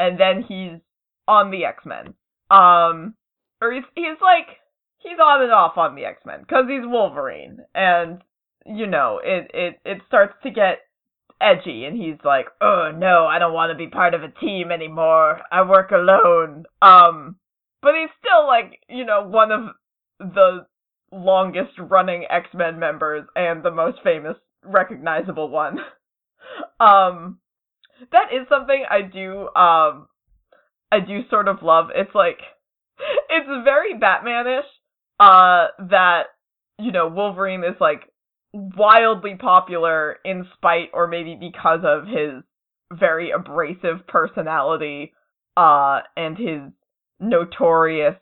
[0.00, 0.80] and then he's
[1.28, 2.14] on the X-Men.
[2.50, 3.14] Um
[3.62, 4.58] or he's he's like
[4.98, 8.20] he's on and off on the X-Men cuz he's Wolverine and
[8.66, 10.80] you know, it it it starts to get
[11.40, 14.72] edgy and he's like, "Oh no, I don't want to be part of a team
[14.72, 15.40] anymore.
[15.52, 17.36] I work alone." Um
[17.80, 19.62] but he's still like, you know, one of
[20.18, 20.66] the
[21.12, 25.78] longest running X-Men members and the most famous recognizable one.
[26.80, 27.38] um
[28.12, 30.08] that is something I do um
[30.92, 31.86] I do sort of love.
[31.94, 32.38] It's like
[33.30, 34.66] it's very Batmanish
[35.20, 36.24] uh that
[36.78, 38.10] you know Wolverine is like
[38.52, 42.42] wildly popular in spite or maybe because of his
[42.92, 45.12] very abrasive personality
[45.56, 46.60] uh and his
[47.20, 48.14] notorious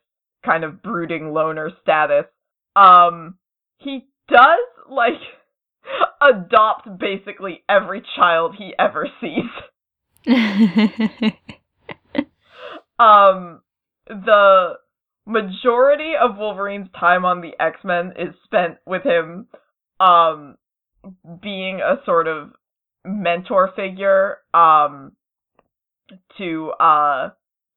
[0.45, 2.25] kind of brooding loner status
[2.77, 3.37] um
[3.79, 5.15] he does like
[6.21, 9.51] adopt basically every child he ever sees.
[12.99, 13.61] Um
[14.07, 14.75] the
[15.27, 19.47] majority of Wolverine's time on the X-Men is spent with him
[20.01, 20.57] um
[21.43, 22.51] being a sort of
[23.05, 25.13] mentor figure um
[26.39, 27.31] to uh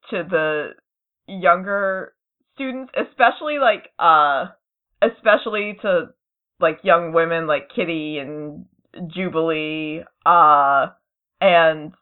[0.09, 0.69] to the
[1.27, 2.13] younger
[2.55, 4.47] students especially like uh
[5.01, 6.09] especially to
[6.59, 8.65] like young women like Kitty and
[9.07, 10.87] Jubilee uh
[11.39, 11.93] and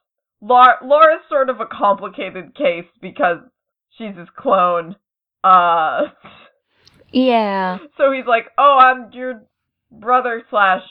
[0.41, 3.37] Laura Laura's sort of a complicated case because
[3.97, 4.95] she's his clone
[5.43, 6.03] uh
[7.11, 9.43] yeah, so he's like oh I'm your
[9.91, 10.83] brother slash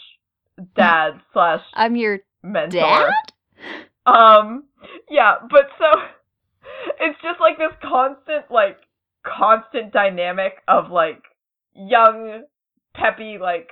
[0.76, 3.12] dad slash I'm your mentor dad.
[4.06, 4.64] um
[5.10, 6.00] yeah but so
[7.00, 8.76] it's just like this constant like
[9.24, 11.22] constant dynamic of like
[11.74, 12.44] young
[12.94, 13.68] peppy like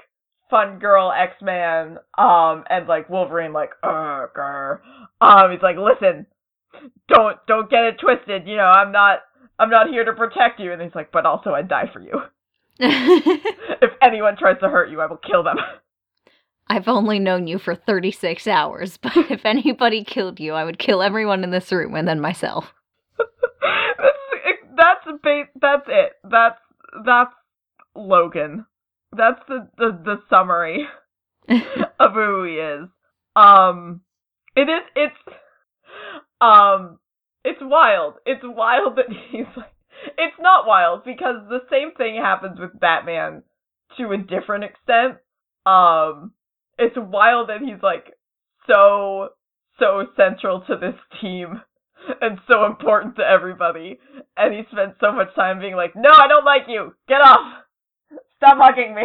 [0.50, 4.80] fun girl x-man um and like wolverine like uh grr.
[5.20, 6.26] um he's like listen
[7.08, 9.20] don't don't get it twisted you know i'm not
[9.58, 12.20] i'm not here to protect you and he's like but also i'd die for you
[12.78, 15.56] if anyone tries to hurt you i will kill them
[16.68, 21.02] I've only known you for 36 hours, but if anybody killed you, I would kill
[21.02, 22.72] everyone in this room and then myself.
[23.18, 26.12] that's that's that's it.
[26.24, 26.58] That's
[27.04, 27.34] that's
[27.94, 28.66] Logan.
[29.16, 30.86] That's the the, the summary.
[32.00, 32.88] of who he is.
[33.36, 34.02] Um,
[34.56, 34.82] it is.
[34.94, 35.36] It's.
[36.40, 36.98] Um,
[37.44, 38.14] it's wild.
[38.26, 39.66] It's wild that he's like.
[40.18, 43.44] It's not wild because the same thing happens with Batman
[43.96, 45.18] to a different extent.
[45.64, 46.32] Um,
[46.76, 48.14] it's wild that he's like
[48.66, 49.28] so
[49.78, 51.60] so central to this team
[52.20, 54.00] and so important to everybody,
[54.36, 56.94] and he spent so much time being like, "No, I don't like you.
[57.06, 57.61] Get off.
[58.42, 59.04] Stop hugging me.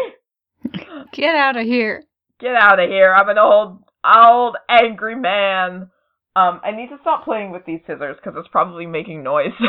[1.14, 2.04] Get out of here.
[2.40, 3.14] Get out of here.
[3.14, 5.92] I'm an old old angry man."
[6.36, 9.54] Um, I need to stop playing with these scissors because it's probably making noise.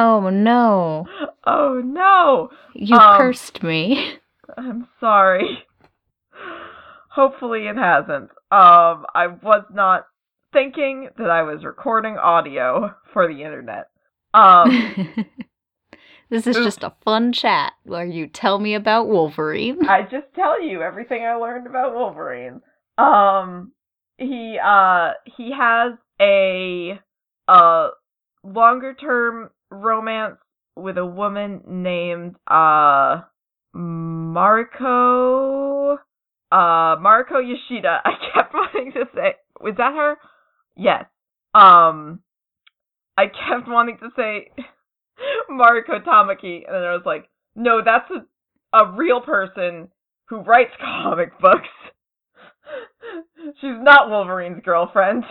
[0.00, 1.06] Oh no.
[1.44, 2.50] oh no!
[2.72, 4.18] You Um, cursed me.
[4.56, 5.64] I'm sorry.
[7.10, 8.30] Hopefully it hasn't.
[8.52, 10.06] Um, I was not
[10.52, 13.88] thinking that I was recording audio for the internet.
[14.32, 15.26] Um,
[16.30, 19.88] this is just a fun chat where you tell me about Wolverine.
[19.88, 22.60] I just tell you everything I learned about Wolverine.
[22.98, 23.72] Um,
[24.18, 27.00] he uh he has a
[27.46, 27.88] uh
[28.42, 30.36] longer term romance
[30.76, 33.22] with a woman named uh
[33.74, 35.96] Mariko
[36.50, 38.00] uh Mariko Yashida.
[38.04, 40.16] I kept wanting to say was that her?
[40.76, 41.04] Yes.
[41.54, 42.20] Um
[43.16, 44.50] I kept wanting to say
[45.50, 48.24] Mariko Tamaki and then I was like, no, that's a
[48.72, 49.88] a real person
[50.26, 51.68] who writes comic books.
[53.60, 55.24] She's not Wolverine's girlfriend.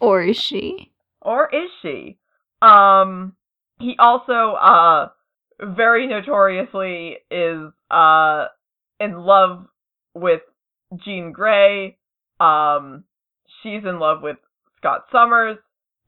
[0.00, 0.92] Or is she?
[1.22, 2.18] Or is she?
[2.60, 3.34] Um
[3.78, 5.08] he also uh
[5.60, 8.46] very notoriously is uh
[9.00, 9.66] in love
[10.14, 10.42] with
[11.04, 11.96] Jean Grey.
[12.40, 13.04] Um
[13.62, 14.36] she's in love with
[14.78, 15.58] Scott Summers.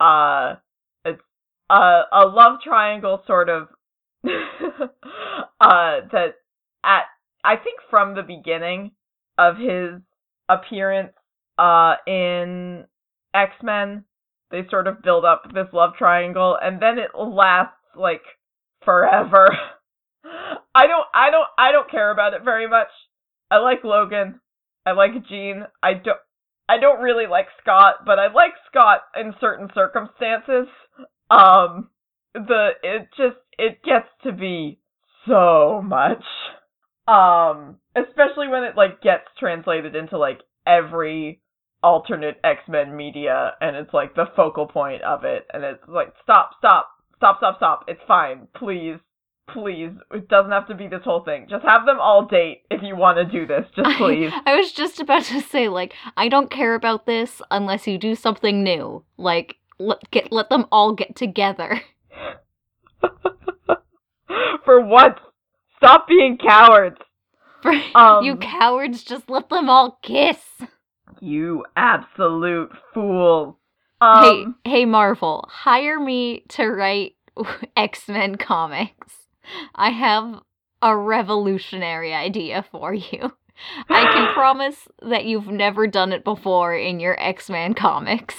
[0.00, 0.56] Uh
[1.74, 3.68] a love triangle sort of
[4.24, 4.28] uh
[5.60, 6.34] that
[6.84, 7.02] at
[7.44, 8.92] I think from the beginning
[9.38, 10.00] of his
[10.48, 11.12] appearance
[11.58, 12.84] uh in
[13.34, 14.04] X-Men
[14.50, 18.22] they sort of build up this love triangle and then it lasts like
[18.84, 19.48] forever.
[20.74, 22.88] I don't I don't I don't care about it very much.
[23.50, 24.40] I like Logan.
[24.84, 25.64] I like Jean.
[25.82, 26.18] I don't
[26.68, 30.66] I don't really like Scott, but I like Scott in certain circumstances.
[31.30, 31.90] Um
[32.34, 34.78] the it just it gets to be
[35.26, 36.24] so much.
[37.08, 41.40] Um especially when it like gets translated into like every
[41.82, 46.50] alternate X-Men media and it's like the focal point of it and it's like stop
[46.58, 47.84] stop stop stop stop.
[47.88, 48.48] It's fine.
[48.56, 48.98] Please
[49.52, 49.90] please.
[50.12, 51.46] It doesn't have to be this whole thing.
[51.48, 53.64] Just have them all date if you want to do this.
[53.74, 54.30] Just please.
[54.32, 57.98] I, I was just about to say, like, I don't care about this unless you
[57.98, 59.04] do something new.
[59.16, 61.82] Like, let, get, let them all get together.
[64.64, 65.18] for once
[65.76, 66.96] stop being cowards
[67.62, 70.42] For Um, you cowards, just let them all kiss.
[71.20, 73.54] you absolute fools
[74.00, 74.22] um
[74.64, 77.14] hey, hey, Marvel, hire me to write
[77.76, 79.14] X Men comics.
[79.74, 80.40] I have
[80.82, 83.32] a revolutionary idea for you.
[83.88, 88.36] I can promise that you've never done it before in your X Men comics.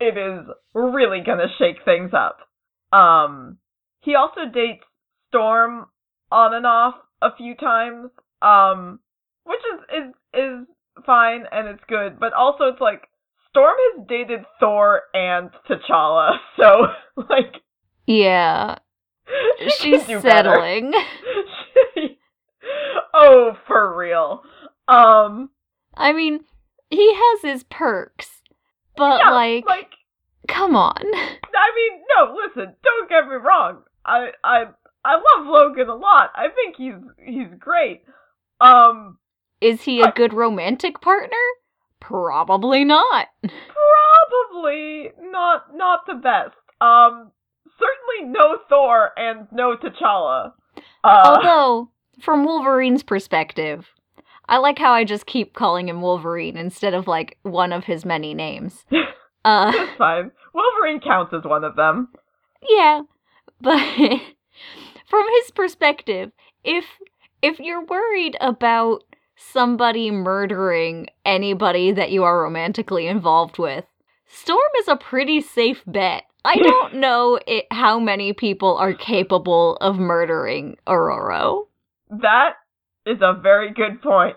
[0.00, 2.38] It is really gonna shake things up.
[2.92, 3.58] Um,
[4.00, 4.84] he also dates
[5.28, 5.86] Storm
[6.32, 8.10] on and off a few times,
[8.42, 8.98] um,
[9.44, 10.66] which is is is
[11.06, 13.08] fine and it's good, but also it's like
[13.50, 16.86] Storm has dated Thor and T'Challa, so
[17.16, 17.56] like
[18.06, 18.76] Yeah,
[19.78, 20.92] she she's settling.
[23.14, 24.42] oh, for real.
[24.88, 25.50] Um,
[25.94, 26.40] I mean,
[26.90, 28.39] he has his perks,
[29.00, 29.92] but yeah, like, like
[30.46, 30.92] come on.
[31.04, 33.82] I mean, no, listen, don't get me wrong.
[34.04, 34.64] I I
[35.04, 36.30] I love Logan a lot.
[36.34, 38.02] I think he's he's great.
[38.60, 39.18] Um
[39.62, 41.36] Is he a good romantic partner?
[41.98, 43.28] Probably not.
[43.42, 46.56] probably not not the best.
[46.82, 47.32] Um
[47.78, 50.52] certainly no Thor and no T'Challa.
[51.02, 51.90] Uh Although,
[52.20, 53.86] from Wolverine's perspective,
[54.50, 58.04] I like how I just keep calling him Wolverine instead of like one of his
[58.04, 58.84] many names.
[59.42, 60.30] Uh, that's fine.
[60.52, 62.08] Wolverine counts as one of them.
[62.68, 63.00] yeah,
[63.58, 63.78] but
[65.08, 66.30] from his perspective,
[66.62, 66.84] if
[67.40, 69.02] if you're worried about
[69.36, 73.86] somebody murdering anybody that you are romantically involved with,
[74.26, 76.24] Storm is a pretty safe bet.
[76.44, 81.66] I don't know it, how many people are capable of murdering Ororo.
[82.10, 82.56] That
[83.06, 84.36] is a very good point.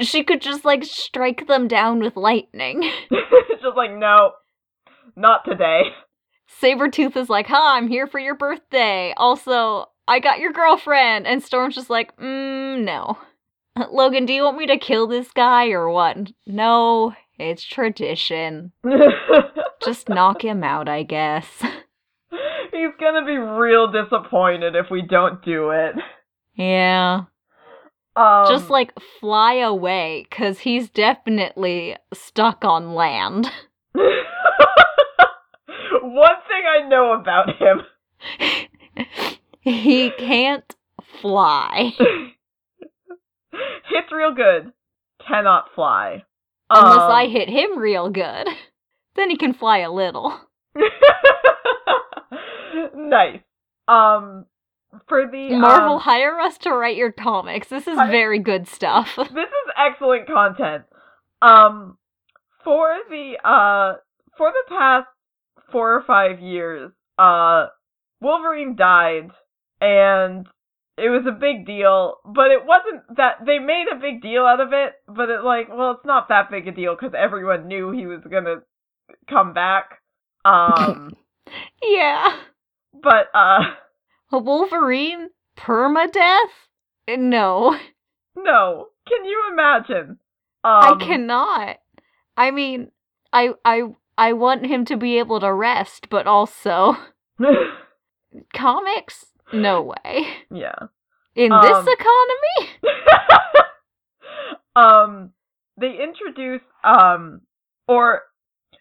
[0.00, 2.82] She could just like strike them down with lightning.
[3.10, 4.32] it's just like no.
[5.16, 5.82] Not today.
[6.62, 9.12] Sabretooth is like, huh, I'm here for your birthday.
[9.16, 11.26] Also, I got your girlfriend.
[11.26, 13.18] And Storm's just like, mm, no.
[13.90, 16.16] Logan, do you want me to kill this guy or what?
[16.46, 18.72] No, it's tradition.
[19.82, 21.46] Just knock him out, I guess.
[22.72, 25.94] He's gonna be real disappointed if we don't do it.
[26.54, 27.24] Yeah.
[28.16, 33.50] Um, Just like fly away, because he's definitely stuck on land.
[33.94, 34.06] one
[36.48, 37.82] thing I know about him.
[39.60, 40.74] he can't
[41.20, 41.92] fly.
[43.88, 44.72] Hits real good,
[45.26, 46.24] cannot fly.
[46.68, 48.46] Unless Um, I hit him real good.
[49.16, 50.38] Then he can fly a little.
[52.94, 53.40] nice.
[53.88, 54.46] Um,
[55.08, 57.68] for the Marvel, um, hire us to write your comics.
[57.68, 59.08] This is Hi- very good stuff.
[59.16, 60.84] this is excellent content.
[61.42, 61.96] Um,
[62.64, 63.98] for the uh,
[64.36, 65.06] for the past
[65.72, 67.66] four or five years, uh,
[68.20, 69.30] Wolverine died,
[69.80, 70.46] and
[70.98, 72.16] it was a big deal.
[72.24, 74.94] But it wasn't that they made a big deal out of it.
[75.06, 78.20] But it like, well, it's not that big a deal because everyone knew he was
[78.30, 78.56] gonna
[79.28, 80.00] come back.
[80.44, 81.12] Um,
[81.82, 82.36] yeah.
[82.92, 83.60] but uh,
[84.32, 85.28] A Wolverine?
[85.56, 86.68] Permadeath?
[87.08, 87.76] No.
[88.36, 88.86] no.
[89.08, 90.18] Can you imagine?
[90.62, 91.78] I Um, cannot.
[92.36, 92.90] I mean,
[93.32, 93.82] I I
[94.16, 96.96] I want him to be able to rest, but also
[98.54, 99.26] comics?
[99.52, 100.26] No way.
[100.50, 100.74] yeah.
[101.34, 102.70] In Um, this economy?
[104.76, 105.32] um,
[105.76, 107.40] they introduced, um,
[107.88, 108.22] or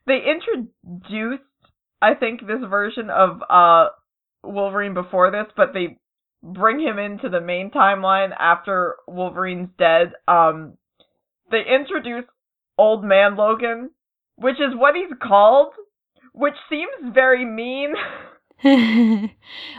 [0.06, 1.43] they introduced,
[2.02, 3.89] I think, this version of uh
[4.44, 5.98] Wolverine before this, but they
[6.42, 10.14] bring him into the main timeline after Wolverine's dead.
[10.28, 10.78] Um,
[11.52, 12.26] they introduce
[12.78, 13.92] Old Man Logan,
[14.36, 15.74] which is what he's called,
[16.34, 17.94] which seems very mean.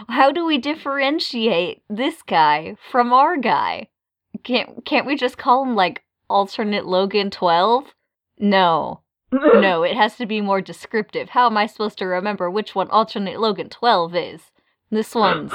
[0.09, 3.89] How do we differentiate this guy from our guy?
[4.43, 7.85] Can't can't we just call him like alternate Logan 12?
[8.39, 9.03] No.
[9.33, 11.31] No, it has to be more descriptive.
[11.31, 14.41] How am I supposed to remember which one alternate Logan 12 is?
[14.91, 15.53] This one's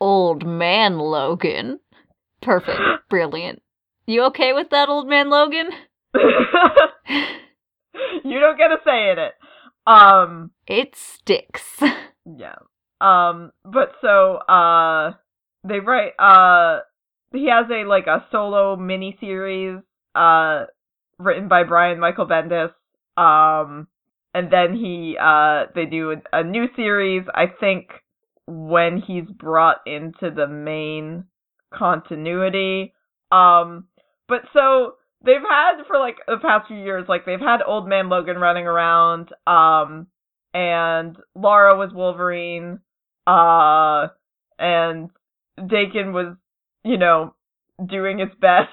[0.00, 1.80] old man Logan.
[2.40, 2.80] Perfect.
[3.10, 3.62] Brilliant.
[4.06, 5.68] You okay with that, old man Logan?
[6.14, 6.30] you
[8.40, 9.34] don't get a say in it.
[9.86, 11.80] Um, It sticks.
[12.24, 12.56] yeah.
[13.00, 15.12] Um, but so, uh,
[15.64, 16.80] they write, uh,
[17.32, 19.82] he has a, like, a solo miniseries,
[20.14, 20.64] uh,
[21.18, 22.70] written by Brian Michael Bendis.
[23.16, 23.88] Um,
[24.34, 27.88] and then he, uh, they do a, new series, I think,
[28.46, 31.24] when he's brought into the main
[31.72, 32.92] continuity.
[33.32, 33.86] Um,
[34.28, 38.08] but so they've had for like the past few years, like they've had Old Man
[38.08, 40.08] Logan running around, um,
[40.52, 42.80] and Laura was Wolverine,
[43.26, 44.08] uh,
[44.58, 45.10] and
[45.58, 46.36] Daken was,
[46.84, 47.34] you know,
[47.84, 48.68] doing his best.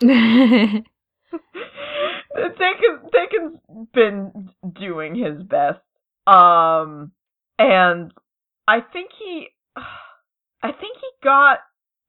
[2.36, 3.58] Daken, Daken's
[3.92, 5.80] been doing his best.
[6.26, 7.12] Um,
[7.58, 8.12] and
[8.66, 11.58] I think he, I think he got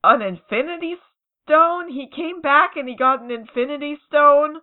[0.03, 0.95] an Infinity
[1.45, 1.89] Stone.
[1.89, 4.57] He came back and he got an Infinity Stone.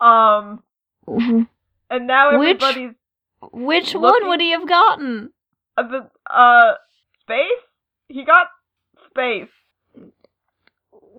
[0.00, 0.62] Um,
[1.06, 2.94] and now Which- everybody's
[3.52, 5.32] Which Looking- one would he have gotten?
[5.76, 6.74] uh, the uh
[7.20, 7.62] space.
[8.08, 8.46] He got
[9.10, 9.50] space.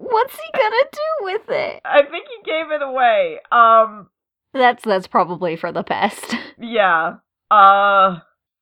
[0.09, 1.81] What's he gonna do with it?
[1.85, 3.39] I think he gave it away.
[3.51, 4.09] Um,
[4.53, 6.35] That's that's probably for the best.
[6.59, 7.15] yeah.
[7.51, 8.19] Uh,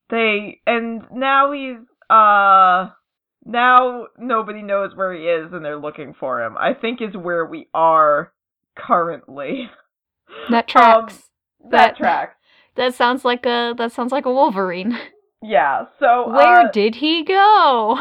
[0.09, 1.77] they and now he's
[2.09, 2.89] uh
[3.45, 6.55] now nobody knows where he is and they're looking for him.
[6.57, 8.31] I think is where we are
[8.77, 9.69] currently.
[10.49, 11.29] That tracks.
[11.69, 12.35] that, That- tracks.
[12.75, 14.97] that sounds like a that sounds like a Wolverine.
[15.43, 15.85] Yeah.
[15.99, 17.99] So Where uh, did he go?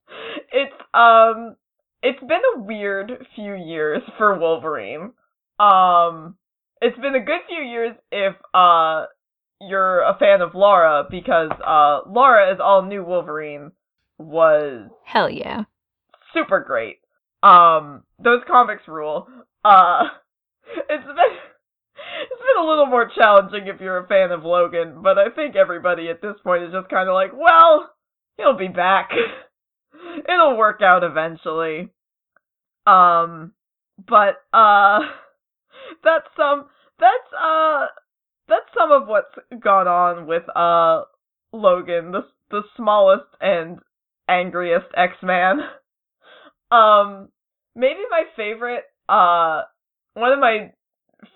[0.52, 1.56] it's um
[2.06, 5.12] it's been a weird few years for Wolverine.
[5.58, 6.36] Um
[6.80, 9.06] it's been a good few years if uh
[9.60, 13.72] you're a fan of Laura because uh Laura as all new Wolverine
[14.18, 15.64] was Hell yeah.
[16.32, 16.98] super great.
[17.42, 19.26] Um those comics rule.
[19.64, 20.04] Uh
[20.88, 21.36] it's been
[22.20, 25.56] it's been a little more challenging if you're a fan of Logan, but I think
[25.56, 27.90] everybody at this point is just kind of like, well,
[28.36, 29.10] he'll be back.
[30.28, 31.90] It'll work out eventually.
[32.86, 33.52] Um
[34.06, 35.00] but uh
[36.04, 36.66] that's some
[36.98, 37.86] that's uh
[38.48, 41.02] that's some of what's gone on with uh
[41.52, 43.78] Logan, the the smallest and
[44.28, 45.60] angriest X-Man.
[46.68, 47.28] Um
[47.76, 49.62] maybe my favorite uh
[50.14, 50.72] one of my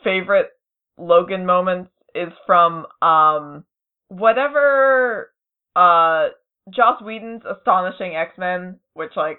[0.02, 0.48] favorite
[0.98, 3.64] Logan moments is from um
[4.08, 5.32] whatever
[5.76, 6.28] uh
[6.68, 9.38] Joss Whedon's astonishing X-Men, which like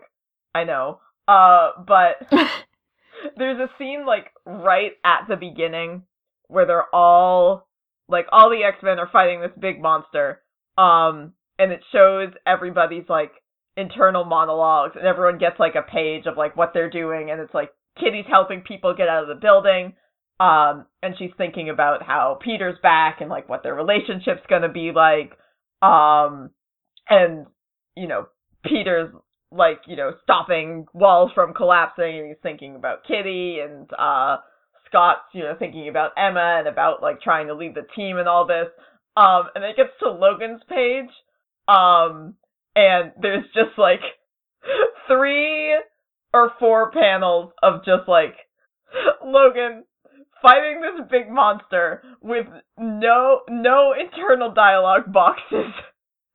[0.56, 1.00] I know.
[1.32, 2.28] Uh but
[3.38, 6.04] there's a scene like right at the beginning
[6.50, 7.70] where they're all
[8.10, 10.42] like all the X-Men are fighting this big monster.
[10.78, 13.32] Um and it shows everybody's like
[13.78, 17.54] internal monologues and everyone gets like a page of like what they're doing and it's
[17.54, 19.94] like Kitty's helping people get out of the building.
[20.42, 24.70] Um and she's thinking about how Peter's back and like what their relationship's going to
[24.70, 25.32] be like.
[25.82, 26.50] Um
[27.10, 27.46] and
[27.96, 28.28] you know,
[28.66, 29.14] Peter's
[29.52, 34.38] like, you know, stopping walls from collapsing and he's thinking about Kitty and uh
[34.88, 38.28] Scott's, you know, thinking about Emma and about like trying to lead the team and
[38.28, 38.68] all this.
[39.18, 41.10] Um and it gets to Logan's page.
[41.68, 42.36] Um
[42.76, 44.02] and there's just like
[45.08, 45.76] three
[46.34, 48.36] or four panels of just like
[49.26, 49.84] Logan
[50.42, 52.48] fighting this big monster with
[52.78, 55.74] no no internal dialogue boxes.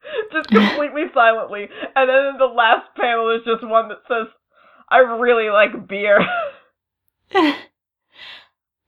[0.32, 1.68] just completely silently.
[1.94, 4.26] And then the last panel is just one that says,
[4.88, 6.20] I really like beer.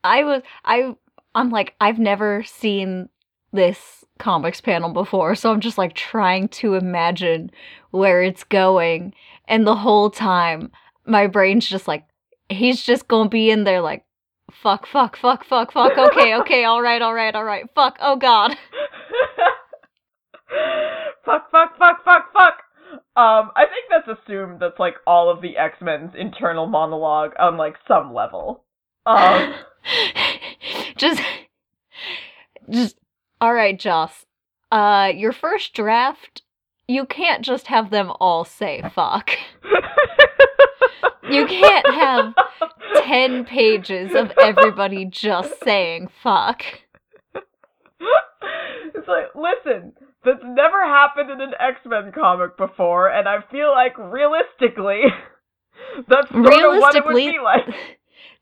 [0.05, 0.95] I was I
[1.35, 3.09] I'm like I've never seen
[3.53, 7.51] this comics panel before, so I'm just like trying to imagine
[7.91, 9.15] where it's going.
[9.47, 10.71] And the whole time
[11.05, 12.05] my brain's just like
[12.49, 14.05] he's just to be in there like
[14.51, 18.17] fuck fuck fuck fuck fuck okay okay all right all right all right fuck oh
[18.17, 18.57] god
[21.25, 22.63] fuck, fuck, fuck, fuck, fuck.
[23.17, 27.57] Um, I think that's assumed that's like all of the X Men's internal monologue on
[27.57, 28.65] like some level.
[29.05, 29.55] Um,
[30.97, 31.21] just,
[32.71, 32.97] just
[33.41, 34.25] all right, Joss.
[34.71, 36.43] Uh, your first draft,
[36.87, 39.31] you can't just have them all say fuck.
[41.31, 42.35] you can't have
[43.05, 46.63] ten pages of everybody just saying fuck.
[48.95, 49.93] It's like, listen,
[50.29, 55.03] that's never happened in an X-Men comic before, and I feel like realistically,
[56.09, 57.75] that's sort realistically, of what it would be like.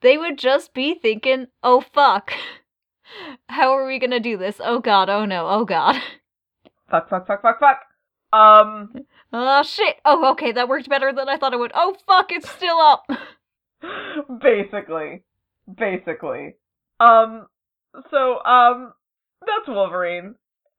[0.03, 2.33] They would just be thinking, "Oh fuck,
[3.49, 4.61] how are we gonna do this?
[4.63, 5.97] Oh god, oh no, oh god."
[6.91, 7.81] Fuck, fuck, fuck, fuck, fuck.
[8.31, 8.93] Um.
[9.33, 9.97] Oh shit.
[10.05, 11.73] Oh, okay, that worked better than I thought it would.
[11.75, 13.09] Oh fuck, it's still up.
[14.43, 15.23] basically,
[15.75, 16.57] basically.
[17.01, 17.47] Um.
[18.11, 18.93] So, um,
[19.41, 20.35] that's Wolverine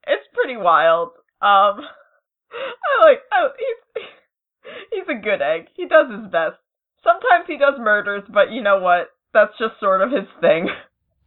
[0.08, 1.10] it's pretty wild.
[1.42, 1.82] Um,
[2.52, 3.20] I like.
[3.34, 4.04] Oh, he's
[4.92, 5.68] he's a good egg.
[5.76, 6.58] He does his best.
[7.04, 9.10] Sometimes he does murders, but you know what?
[9.34, 10.70] That's just sort of his thing.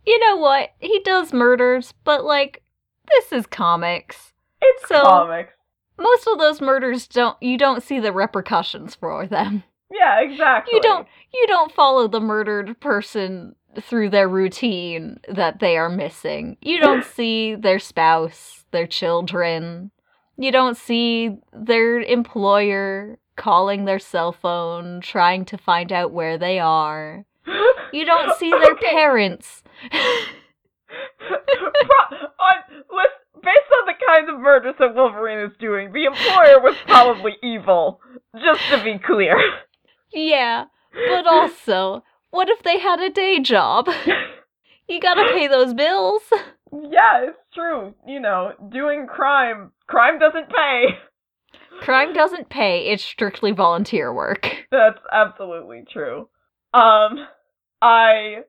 [0.07, 0.71] You know what?
[0.79, 2.63] He does murders, but like
[3.07, 4.33] this is comics.
[4.63, 5.53] It's so comics.
[5.99, 9.63] Most of those murders don't you don't see the repercussions for them.
[9.91, 10.75] Yeah, exactly.
[10.75, 16.57] You don't you don't follow the murdered person through their routine that they are missing.
[16.61, 19.91] You don't see their spouse, their children.
[20.37, 26.59] You don't see their employer calling their cell phone, trying to find out where they
[26.59, 27.25] are.
[27.93, 28.91] You don't see their okay.
[28.91, 29.63] parents.
[29.93, 30.01] on,
[33.43, 38.01] based on the kinds of murders that Wolverine is doing, the employer was probably evil.
[38.35, 39.37] Just to be clear.
[40.13, 43.89] Yeah, but also, what if they had a day job?
[44.89, 46.23] you gotta pay those bills.
[46.73, 47.95] Yeah, it's true.
[48.07, 50.85] You know, doing crime, crime doesn't pay.
[51.81, 52.89] Crime doesn't pay.
[52.89, 54.67] It's strictly volunteer work.
[54.71, 56.29] That's absolutely true.
[56.75, 57.27] Um,
[57.81, 58.41] I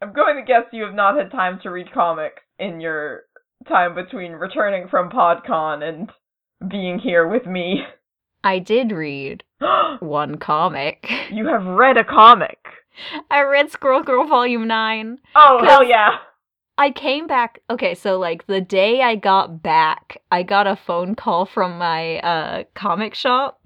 [0.00, 3.24] am going to guess you have not had time to read comics in your
[3.68, 6.10] time between returning from PodCon and
[6.70, 7.82] being here with me.
[8.44, 9.44] I did read
[10.00, 11.10] one comic.
[11.30, 12.58] You have read a comic.
[13.30, 15.18] I read Squirrel Girl Volume 9.
[15.36, 16.18] Oh, hell yeah.
[16.76, 17.60] I came back.
[17.68, 22.18] Okay, so like the day I got back, I got a phone call from my
[22.20, 23.60] uh, comic shop.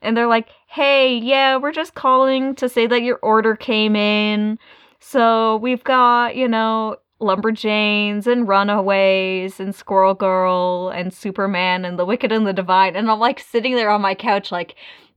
[0.00, 4.58] And they're like, hey, yeah, we're just calling to say that your order came in.
[5.00, 12.04] So we've got, you know, Lumberjanes and Runaways and Squirrel Girl and Superman and The
[12.04, 12.94] Wicked and the Divine.
[12.96, 14.76] And I'm like sitting there on my couch, like,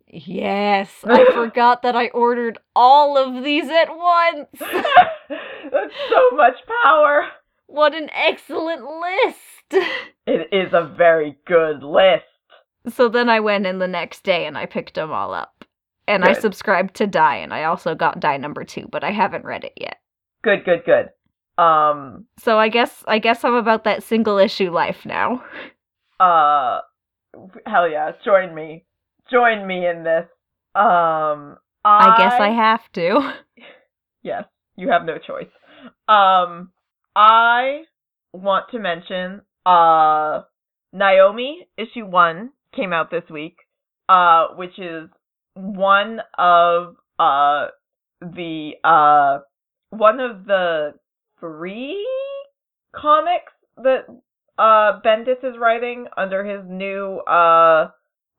[0.10, 4.48] Yes, I forgot that I ordered all of these at once.
[4.60, 7.28] That's so much power.
[7.68, 9.86] What an excellent list.
[10.26, 12.24] It is a very good list.
[12.88, 15.66] So then I went in the next day and I picked them all up.
[16.08, 16.38] And good.
[16.38, 19.66] I subscribed to Die and I also got Die number 2, but I haven't read
[19.66, 19.98] it yet.
[20.42, 21.10] Good, good, good.
[21.58, 25.44] Um so I guess I guess I'm about that single issue life now.
[26.20, 26.82] Uh
[27.66, 28.86] hell yeah, join me
[29.32, 30.26] join me in this.
[30.76, 33.34] Um, I, I guess I have to.
[34.24, 34.44] yes,
[34.76, 35.50] you have no choice.
[36.08, 36.72] Um,
[37.16, 37.84] I
[38.34, 40.42] want to mention uh
[40.94, 43.58] Naomi issue 1 came out this week,
[44.10, 45.10] uh which is
[45.56, 47.68] one of uh
[48.22, 49.40] the uh
[49.90, 50.94] one of the
[51.40, 52.06] three
[52.96, 54.06] comics that
[54.58, 57.90] uh Bendis is writing under his new uh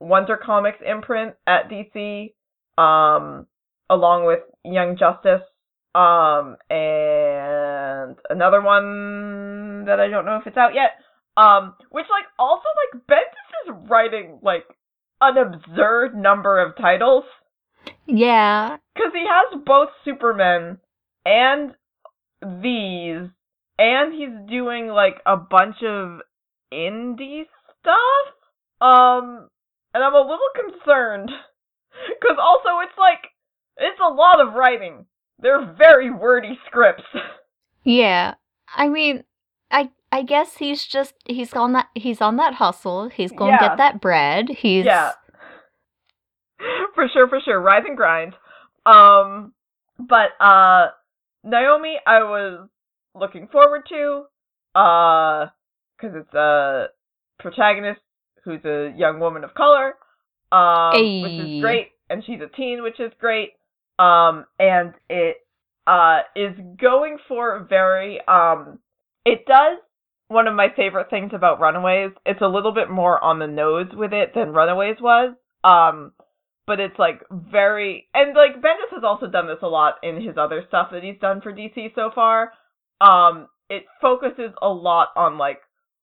[0.01, 2.33] Wonder Comics imprint at DC,
[2.77, 3.47] um,
[3.91, 5.43] along with Young Justice,
[5.95, 10.91] um, and another one that I don't know if it's out yet.
[11.37, 14.65] Um, which like also like Bendis is writing like
[15.21, 17.25] an absurd number of titles.
[18.07, 18.77] Yeah.
[18.95, 20.79] Because he has both Superman
[21.25, 21.75] and
[22.43, 23.29] these,
[23.79, 26.21] and he's doing like a bunch of
[26.73, 27.45] indie
[27.81, 28.35] stuff.
[28.81, 29.49] Um,
[29.95, 31.31] and I'm a little concerned.
[32.21, 33.27] Because also, it's like,
[33.77, 35.05] it's a lot of writing.
[35.41, 37.03] They're very wordy scripts.
[37.83, 38.35] Yeah.
[38.75, 39.25] I mean,
[39.71, 43.09] I I guess he's just he's on that he's on that hustle.
[43.09, 43.69] He's going to Yeah.
[43.71, 44.49] get that bread.
[44.51, 45.13] He's Yeah.
[46.95, 47.61] for sure, for sure.
[47.61, 48.35] Rise and grind.
[48.87, 49.55] Um,
[49.99, 50.89] but, uh,
[51.49, 52.69] Naomi, I was
[53.15, 54.25] looking forward to,
[54.75, 55.47] uh,
[56.01, 56.87] cause it's a
[57.39, 58.01] protagonist
[58.45, 59.95] who's a young woman of color,
[60.53, 60.93] um,
[61.23, 63.53] which is great, and she's a teen, which is great,
[63.99, 65.37] um, and it,
[65.87, 68.79] uh, is going for very, um,
[69.25, 69.79] it does
[70.29, 72.13] one of my favorite things about Runaways.
[72.27, 75.35] It's a little bit more on the nose with it than Runaways was.
[75.65, 76.13] Um,
[76.69, 80.37] but it's like very and like Bendis has also done this a lot in his
[80.37, 82.53] other stuff that he's done for DC so far.
[83.01, 85.61] Um, it focuses a lot on like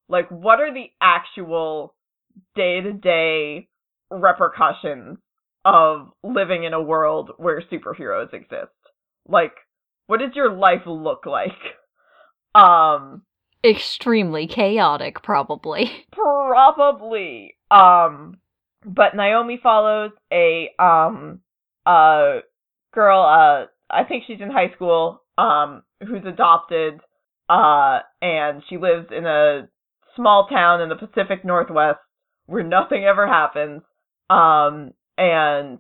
[0.10, 1.94] like what are the actual
[2.56, 3.70] day to day
[4.10, 5.20] repercussions
[5.64, 8.72] of living in a world where superheroes exist.
[9.28, 9.54] Like,
[10.08, 11.52] what does your life look like?
[12.54, 13.24] Um,
[13.64, 16.06] extremely chaotic, probably.
[16.12, 17.56] probably.
[17.72, 18.38] Um,
[18.86, 21.42] but Naomi follows a um
[21.86, 22.40] uh
[22.94, 23.22] girl.
[23.22, 25.22] Uh, I think she's in high school.
[25.38, 27.02] Um, who's adopted.
[27.50, 29.68] Uh, and she lives in a
[30.16, 32.00] small town in the Pacific Northwest
[32.48, 33.82] where nothing ever happens.
[34.30, 35.80] Um, and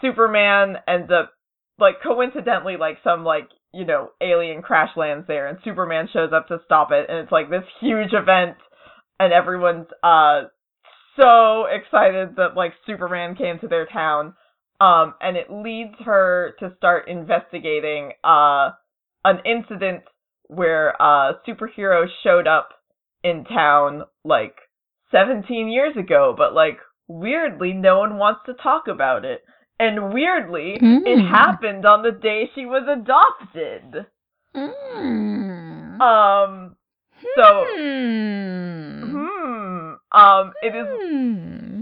[0.00, 1.32] Superman ends up
[1.78, 6.48] like coincidentally like some like you know alien crash lands there and Superman shows up
[6.48, 8.56] to stop it and it's like this huge event
[9.20, 10.42] and everyone's uh
[11.16, 14.34] so excited that like Superman came to their town
[14.80, 18.70] um and it leads her to start investigating uh
[19.24, 20.02] an incident
[20.48, 22.68] where uh superheroes showed up
[23.24, 24.54] in town like
[25.10, 29.40] 17 years ago but like weirdly no one wants to talk about it
[29.78, 31.30] and weirdly it Mm.
[31.30, 34.06] happened on the day she was adopted
[34.54, 36.00] Mm.
[36.00, 36.76] um
[37.36, 39.05] so Hmm.
[40.16, 41.80] Um it is Hmm.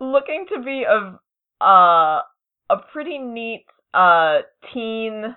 [0.00, 1.18] looking to be a
[1.64, 2.22] uh
[2.70, 4.38] a pretty neat uh
[4.72, 5.36] teen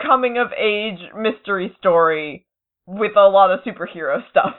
[0.00, 2.46] coming of age mystery story
[2.86, 4.54] with a lot of superhero stuff.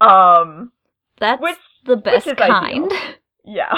[0.00, 0.72] Um
[1.18, 2.46] That's Which- the best ideal.
[2.46, 2.92] kind.
[3.44, 3.72] yeah.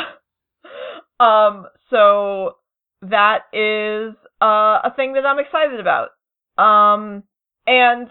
[1.20, 2.56] Um so
[3.02, 6.10] that is uh a thing that I'm excited about.
[6.58, 7.24] Um
[7.66, 8.08] and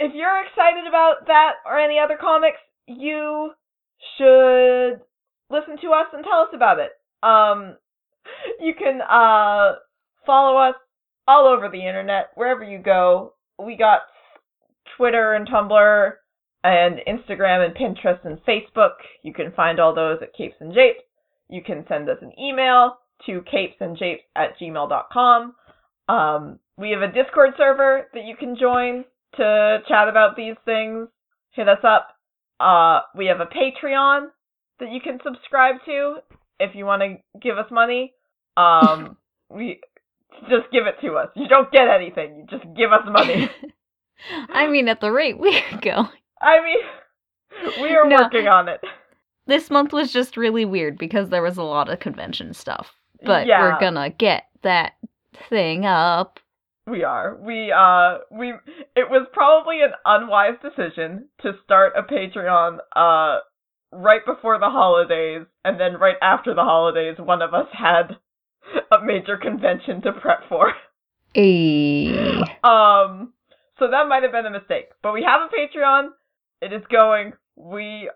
[0.00, 3.52] if you're excited about that or any other comics, you
[4.16, 5.00] should
[5.50, 6.92] listen to us and tell us about it.
[7.22, 7.76] Um,
[8.60, 9.76] you can uh
[10.26, 10.74] follow us
[11.26, 13.34] all over the internet, wherever you go.
[13.58, 14.00] We got
[14.96, 16.12] Twitter and Tumblr
[16.64, 18.92] and Instagram and Pinterest and Facebook.
[19.22, 21.00] You can find all those at Capes and Japes.
[21.48, 25.54] You can send us an email to capesandjapes at gmail.com.
[26.08, 29.04] Um, we have a Discord server that you can join
[29.36, 31.08] to chat about these things.
[31.52, 32.08] Hit us up.
[32.60, 34.28] Uh, we have a Patreon
[34.80, 36.16] that you can subscribe to
[36.60, 38.14] if you want to give us money.
[38.56, 39.16] Um,
[39.50, 39.80] we
[40.48, 41.28] just give it to us.
[41.36, 42.36] You don't get anything.
[42.36, 43.48] You just give us money.
[44.50, 46.08] I mean, at the rate we're going.
[46.40, 48.16] I mean, we are No.
[48.16, 48.80] working on it.
[49.46, 52.92] This month was just really weird because there was a lot of convention stuff.
[53.24, 54.92] But yeah, we're gonna get that
[55.48, 56.38] thing up.
[56.86, 57.36] We are.
[57.36, 58.52] We uh, we.
[58.96, 63.40] It was probably an unwise decision to start a Patreon uh
[63.92, 68.16] right before the holidays, and then right after the holidays, one of us had
[68.90, 70.72] a major convention to prep for.
[71.36, 72.42] Ayy.
[72.64, 73.32] Um,
[73.78, 74.90] so that might have been a mistake.
[75.02, 76.08] But we have a Patreon.
[76.60, 77.32] It is going.
[77.56, 78.10] We,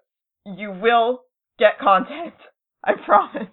[0.44, 1.22] you will
[1.58, 2.34] get content.
[2.84, 3.48] I promise.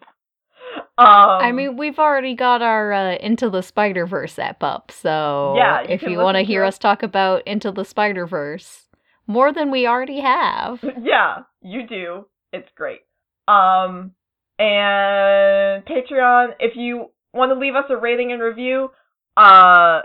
[0.95, 5.55] Um, I mean, we've already got our uh, Into the Spider Verse app up, so
[5.57, 8.87] Yeah, you if you want to hear us- talk about Into the Spider Verse,
[9.25, 10.83] more than we already have.
[11.03, 12.25] yeah, you do.
[12.51, 12.99] It's great.
[13.47, 14.11] Um,
[14.59, 18.89] and Patreon, if you want to leave us a rating and review,
[19.35, 20.01] Uh,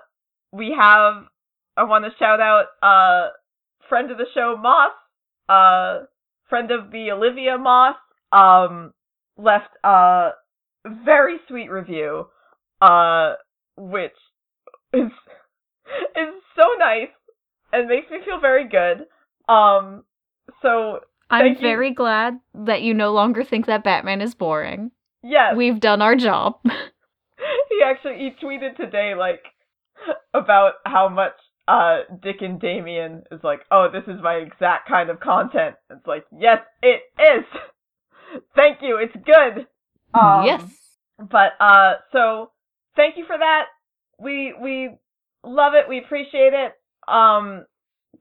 [0.52, 1.24] we have.
[1.76, 3.28] I want to shout out uh
[3.88, 4.92] friend of the show Moss,
[5.48, 6.06] uh
[6.48, 7.96] friend of the Olivia Moss,
[8.32, 8.92] um
[9.36, 10.30] left a
[10.86, 12.26] very sweet review,
[12.80, 13.34] uh
[13.76, 14.12] which
[14.92, 15.10] is
[16.16, 17.08] is so nice
[17.72, 19.06] and makes me feel very good.
[19.48, 20.04] Um,
[20.62, 21.00] so
[21.30, 21.60] I'm you.
[21.60, 24.90] very glad that you no longer think that Batman is boring.
[25.22, 26.58] yes, We've done our job.
[26.64, 29.42] he actually he tweeted today like
[30.34, 31.34] about how much
[31.66, 35.76] uh Dick and Damian is like, oh, this is my exact kind of content.
[35.90, 37.44] It's like, yes, it is.
[38.56, 38.98] Thank you.
[38.98, 39.66] It's good.
[40.14, 40.62] Um, yes.
[41.18, 42.50] But uh, so
[42.96, 43.66] thank you for that.
[44.20, 44.90] We we
[45.44, 45.88] love it.
[45.88, 46.72] We appreciate it.
[47.10, 47.66] Um,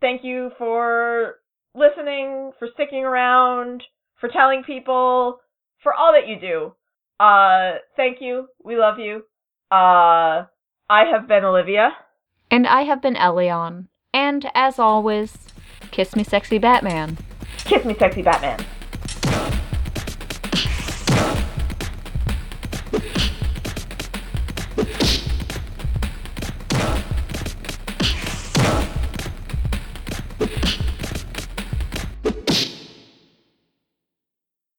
[0.02, 1.36] thank you for
[1.76, 3.84] listening, for sticking around,
[4.20, 5.40] for telling people,
[5.84, 6.74] for all that you do.
[7.20, 8.48] Uh, thank you.
[8.64, 9.24] We love you.
[9.72, 10.46] Uh,
[10.90, 11.92] I have been Olivia.
[12.50, 13.88] And I have been Elion.
[14.14, 15.38] And as always,
[15.92, 17.18] kiss me, sexy Batman.
[17.66, 18.66] Kiss me, sexy Batman.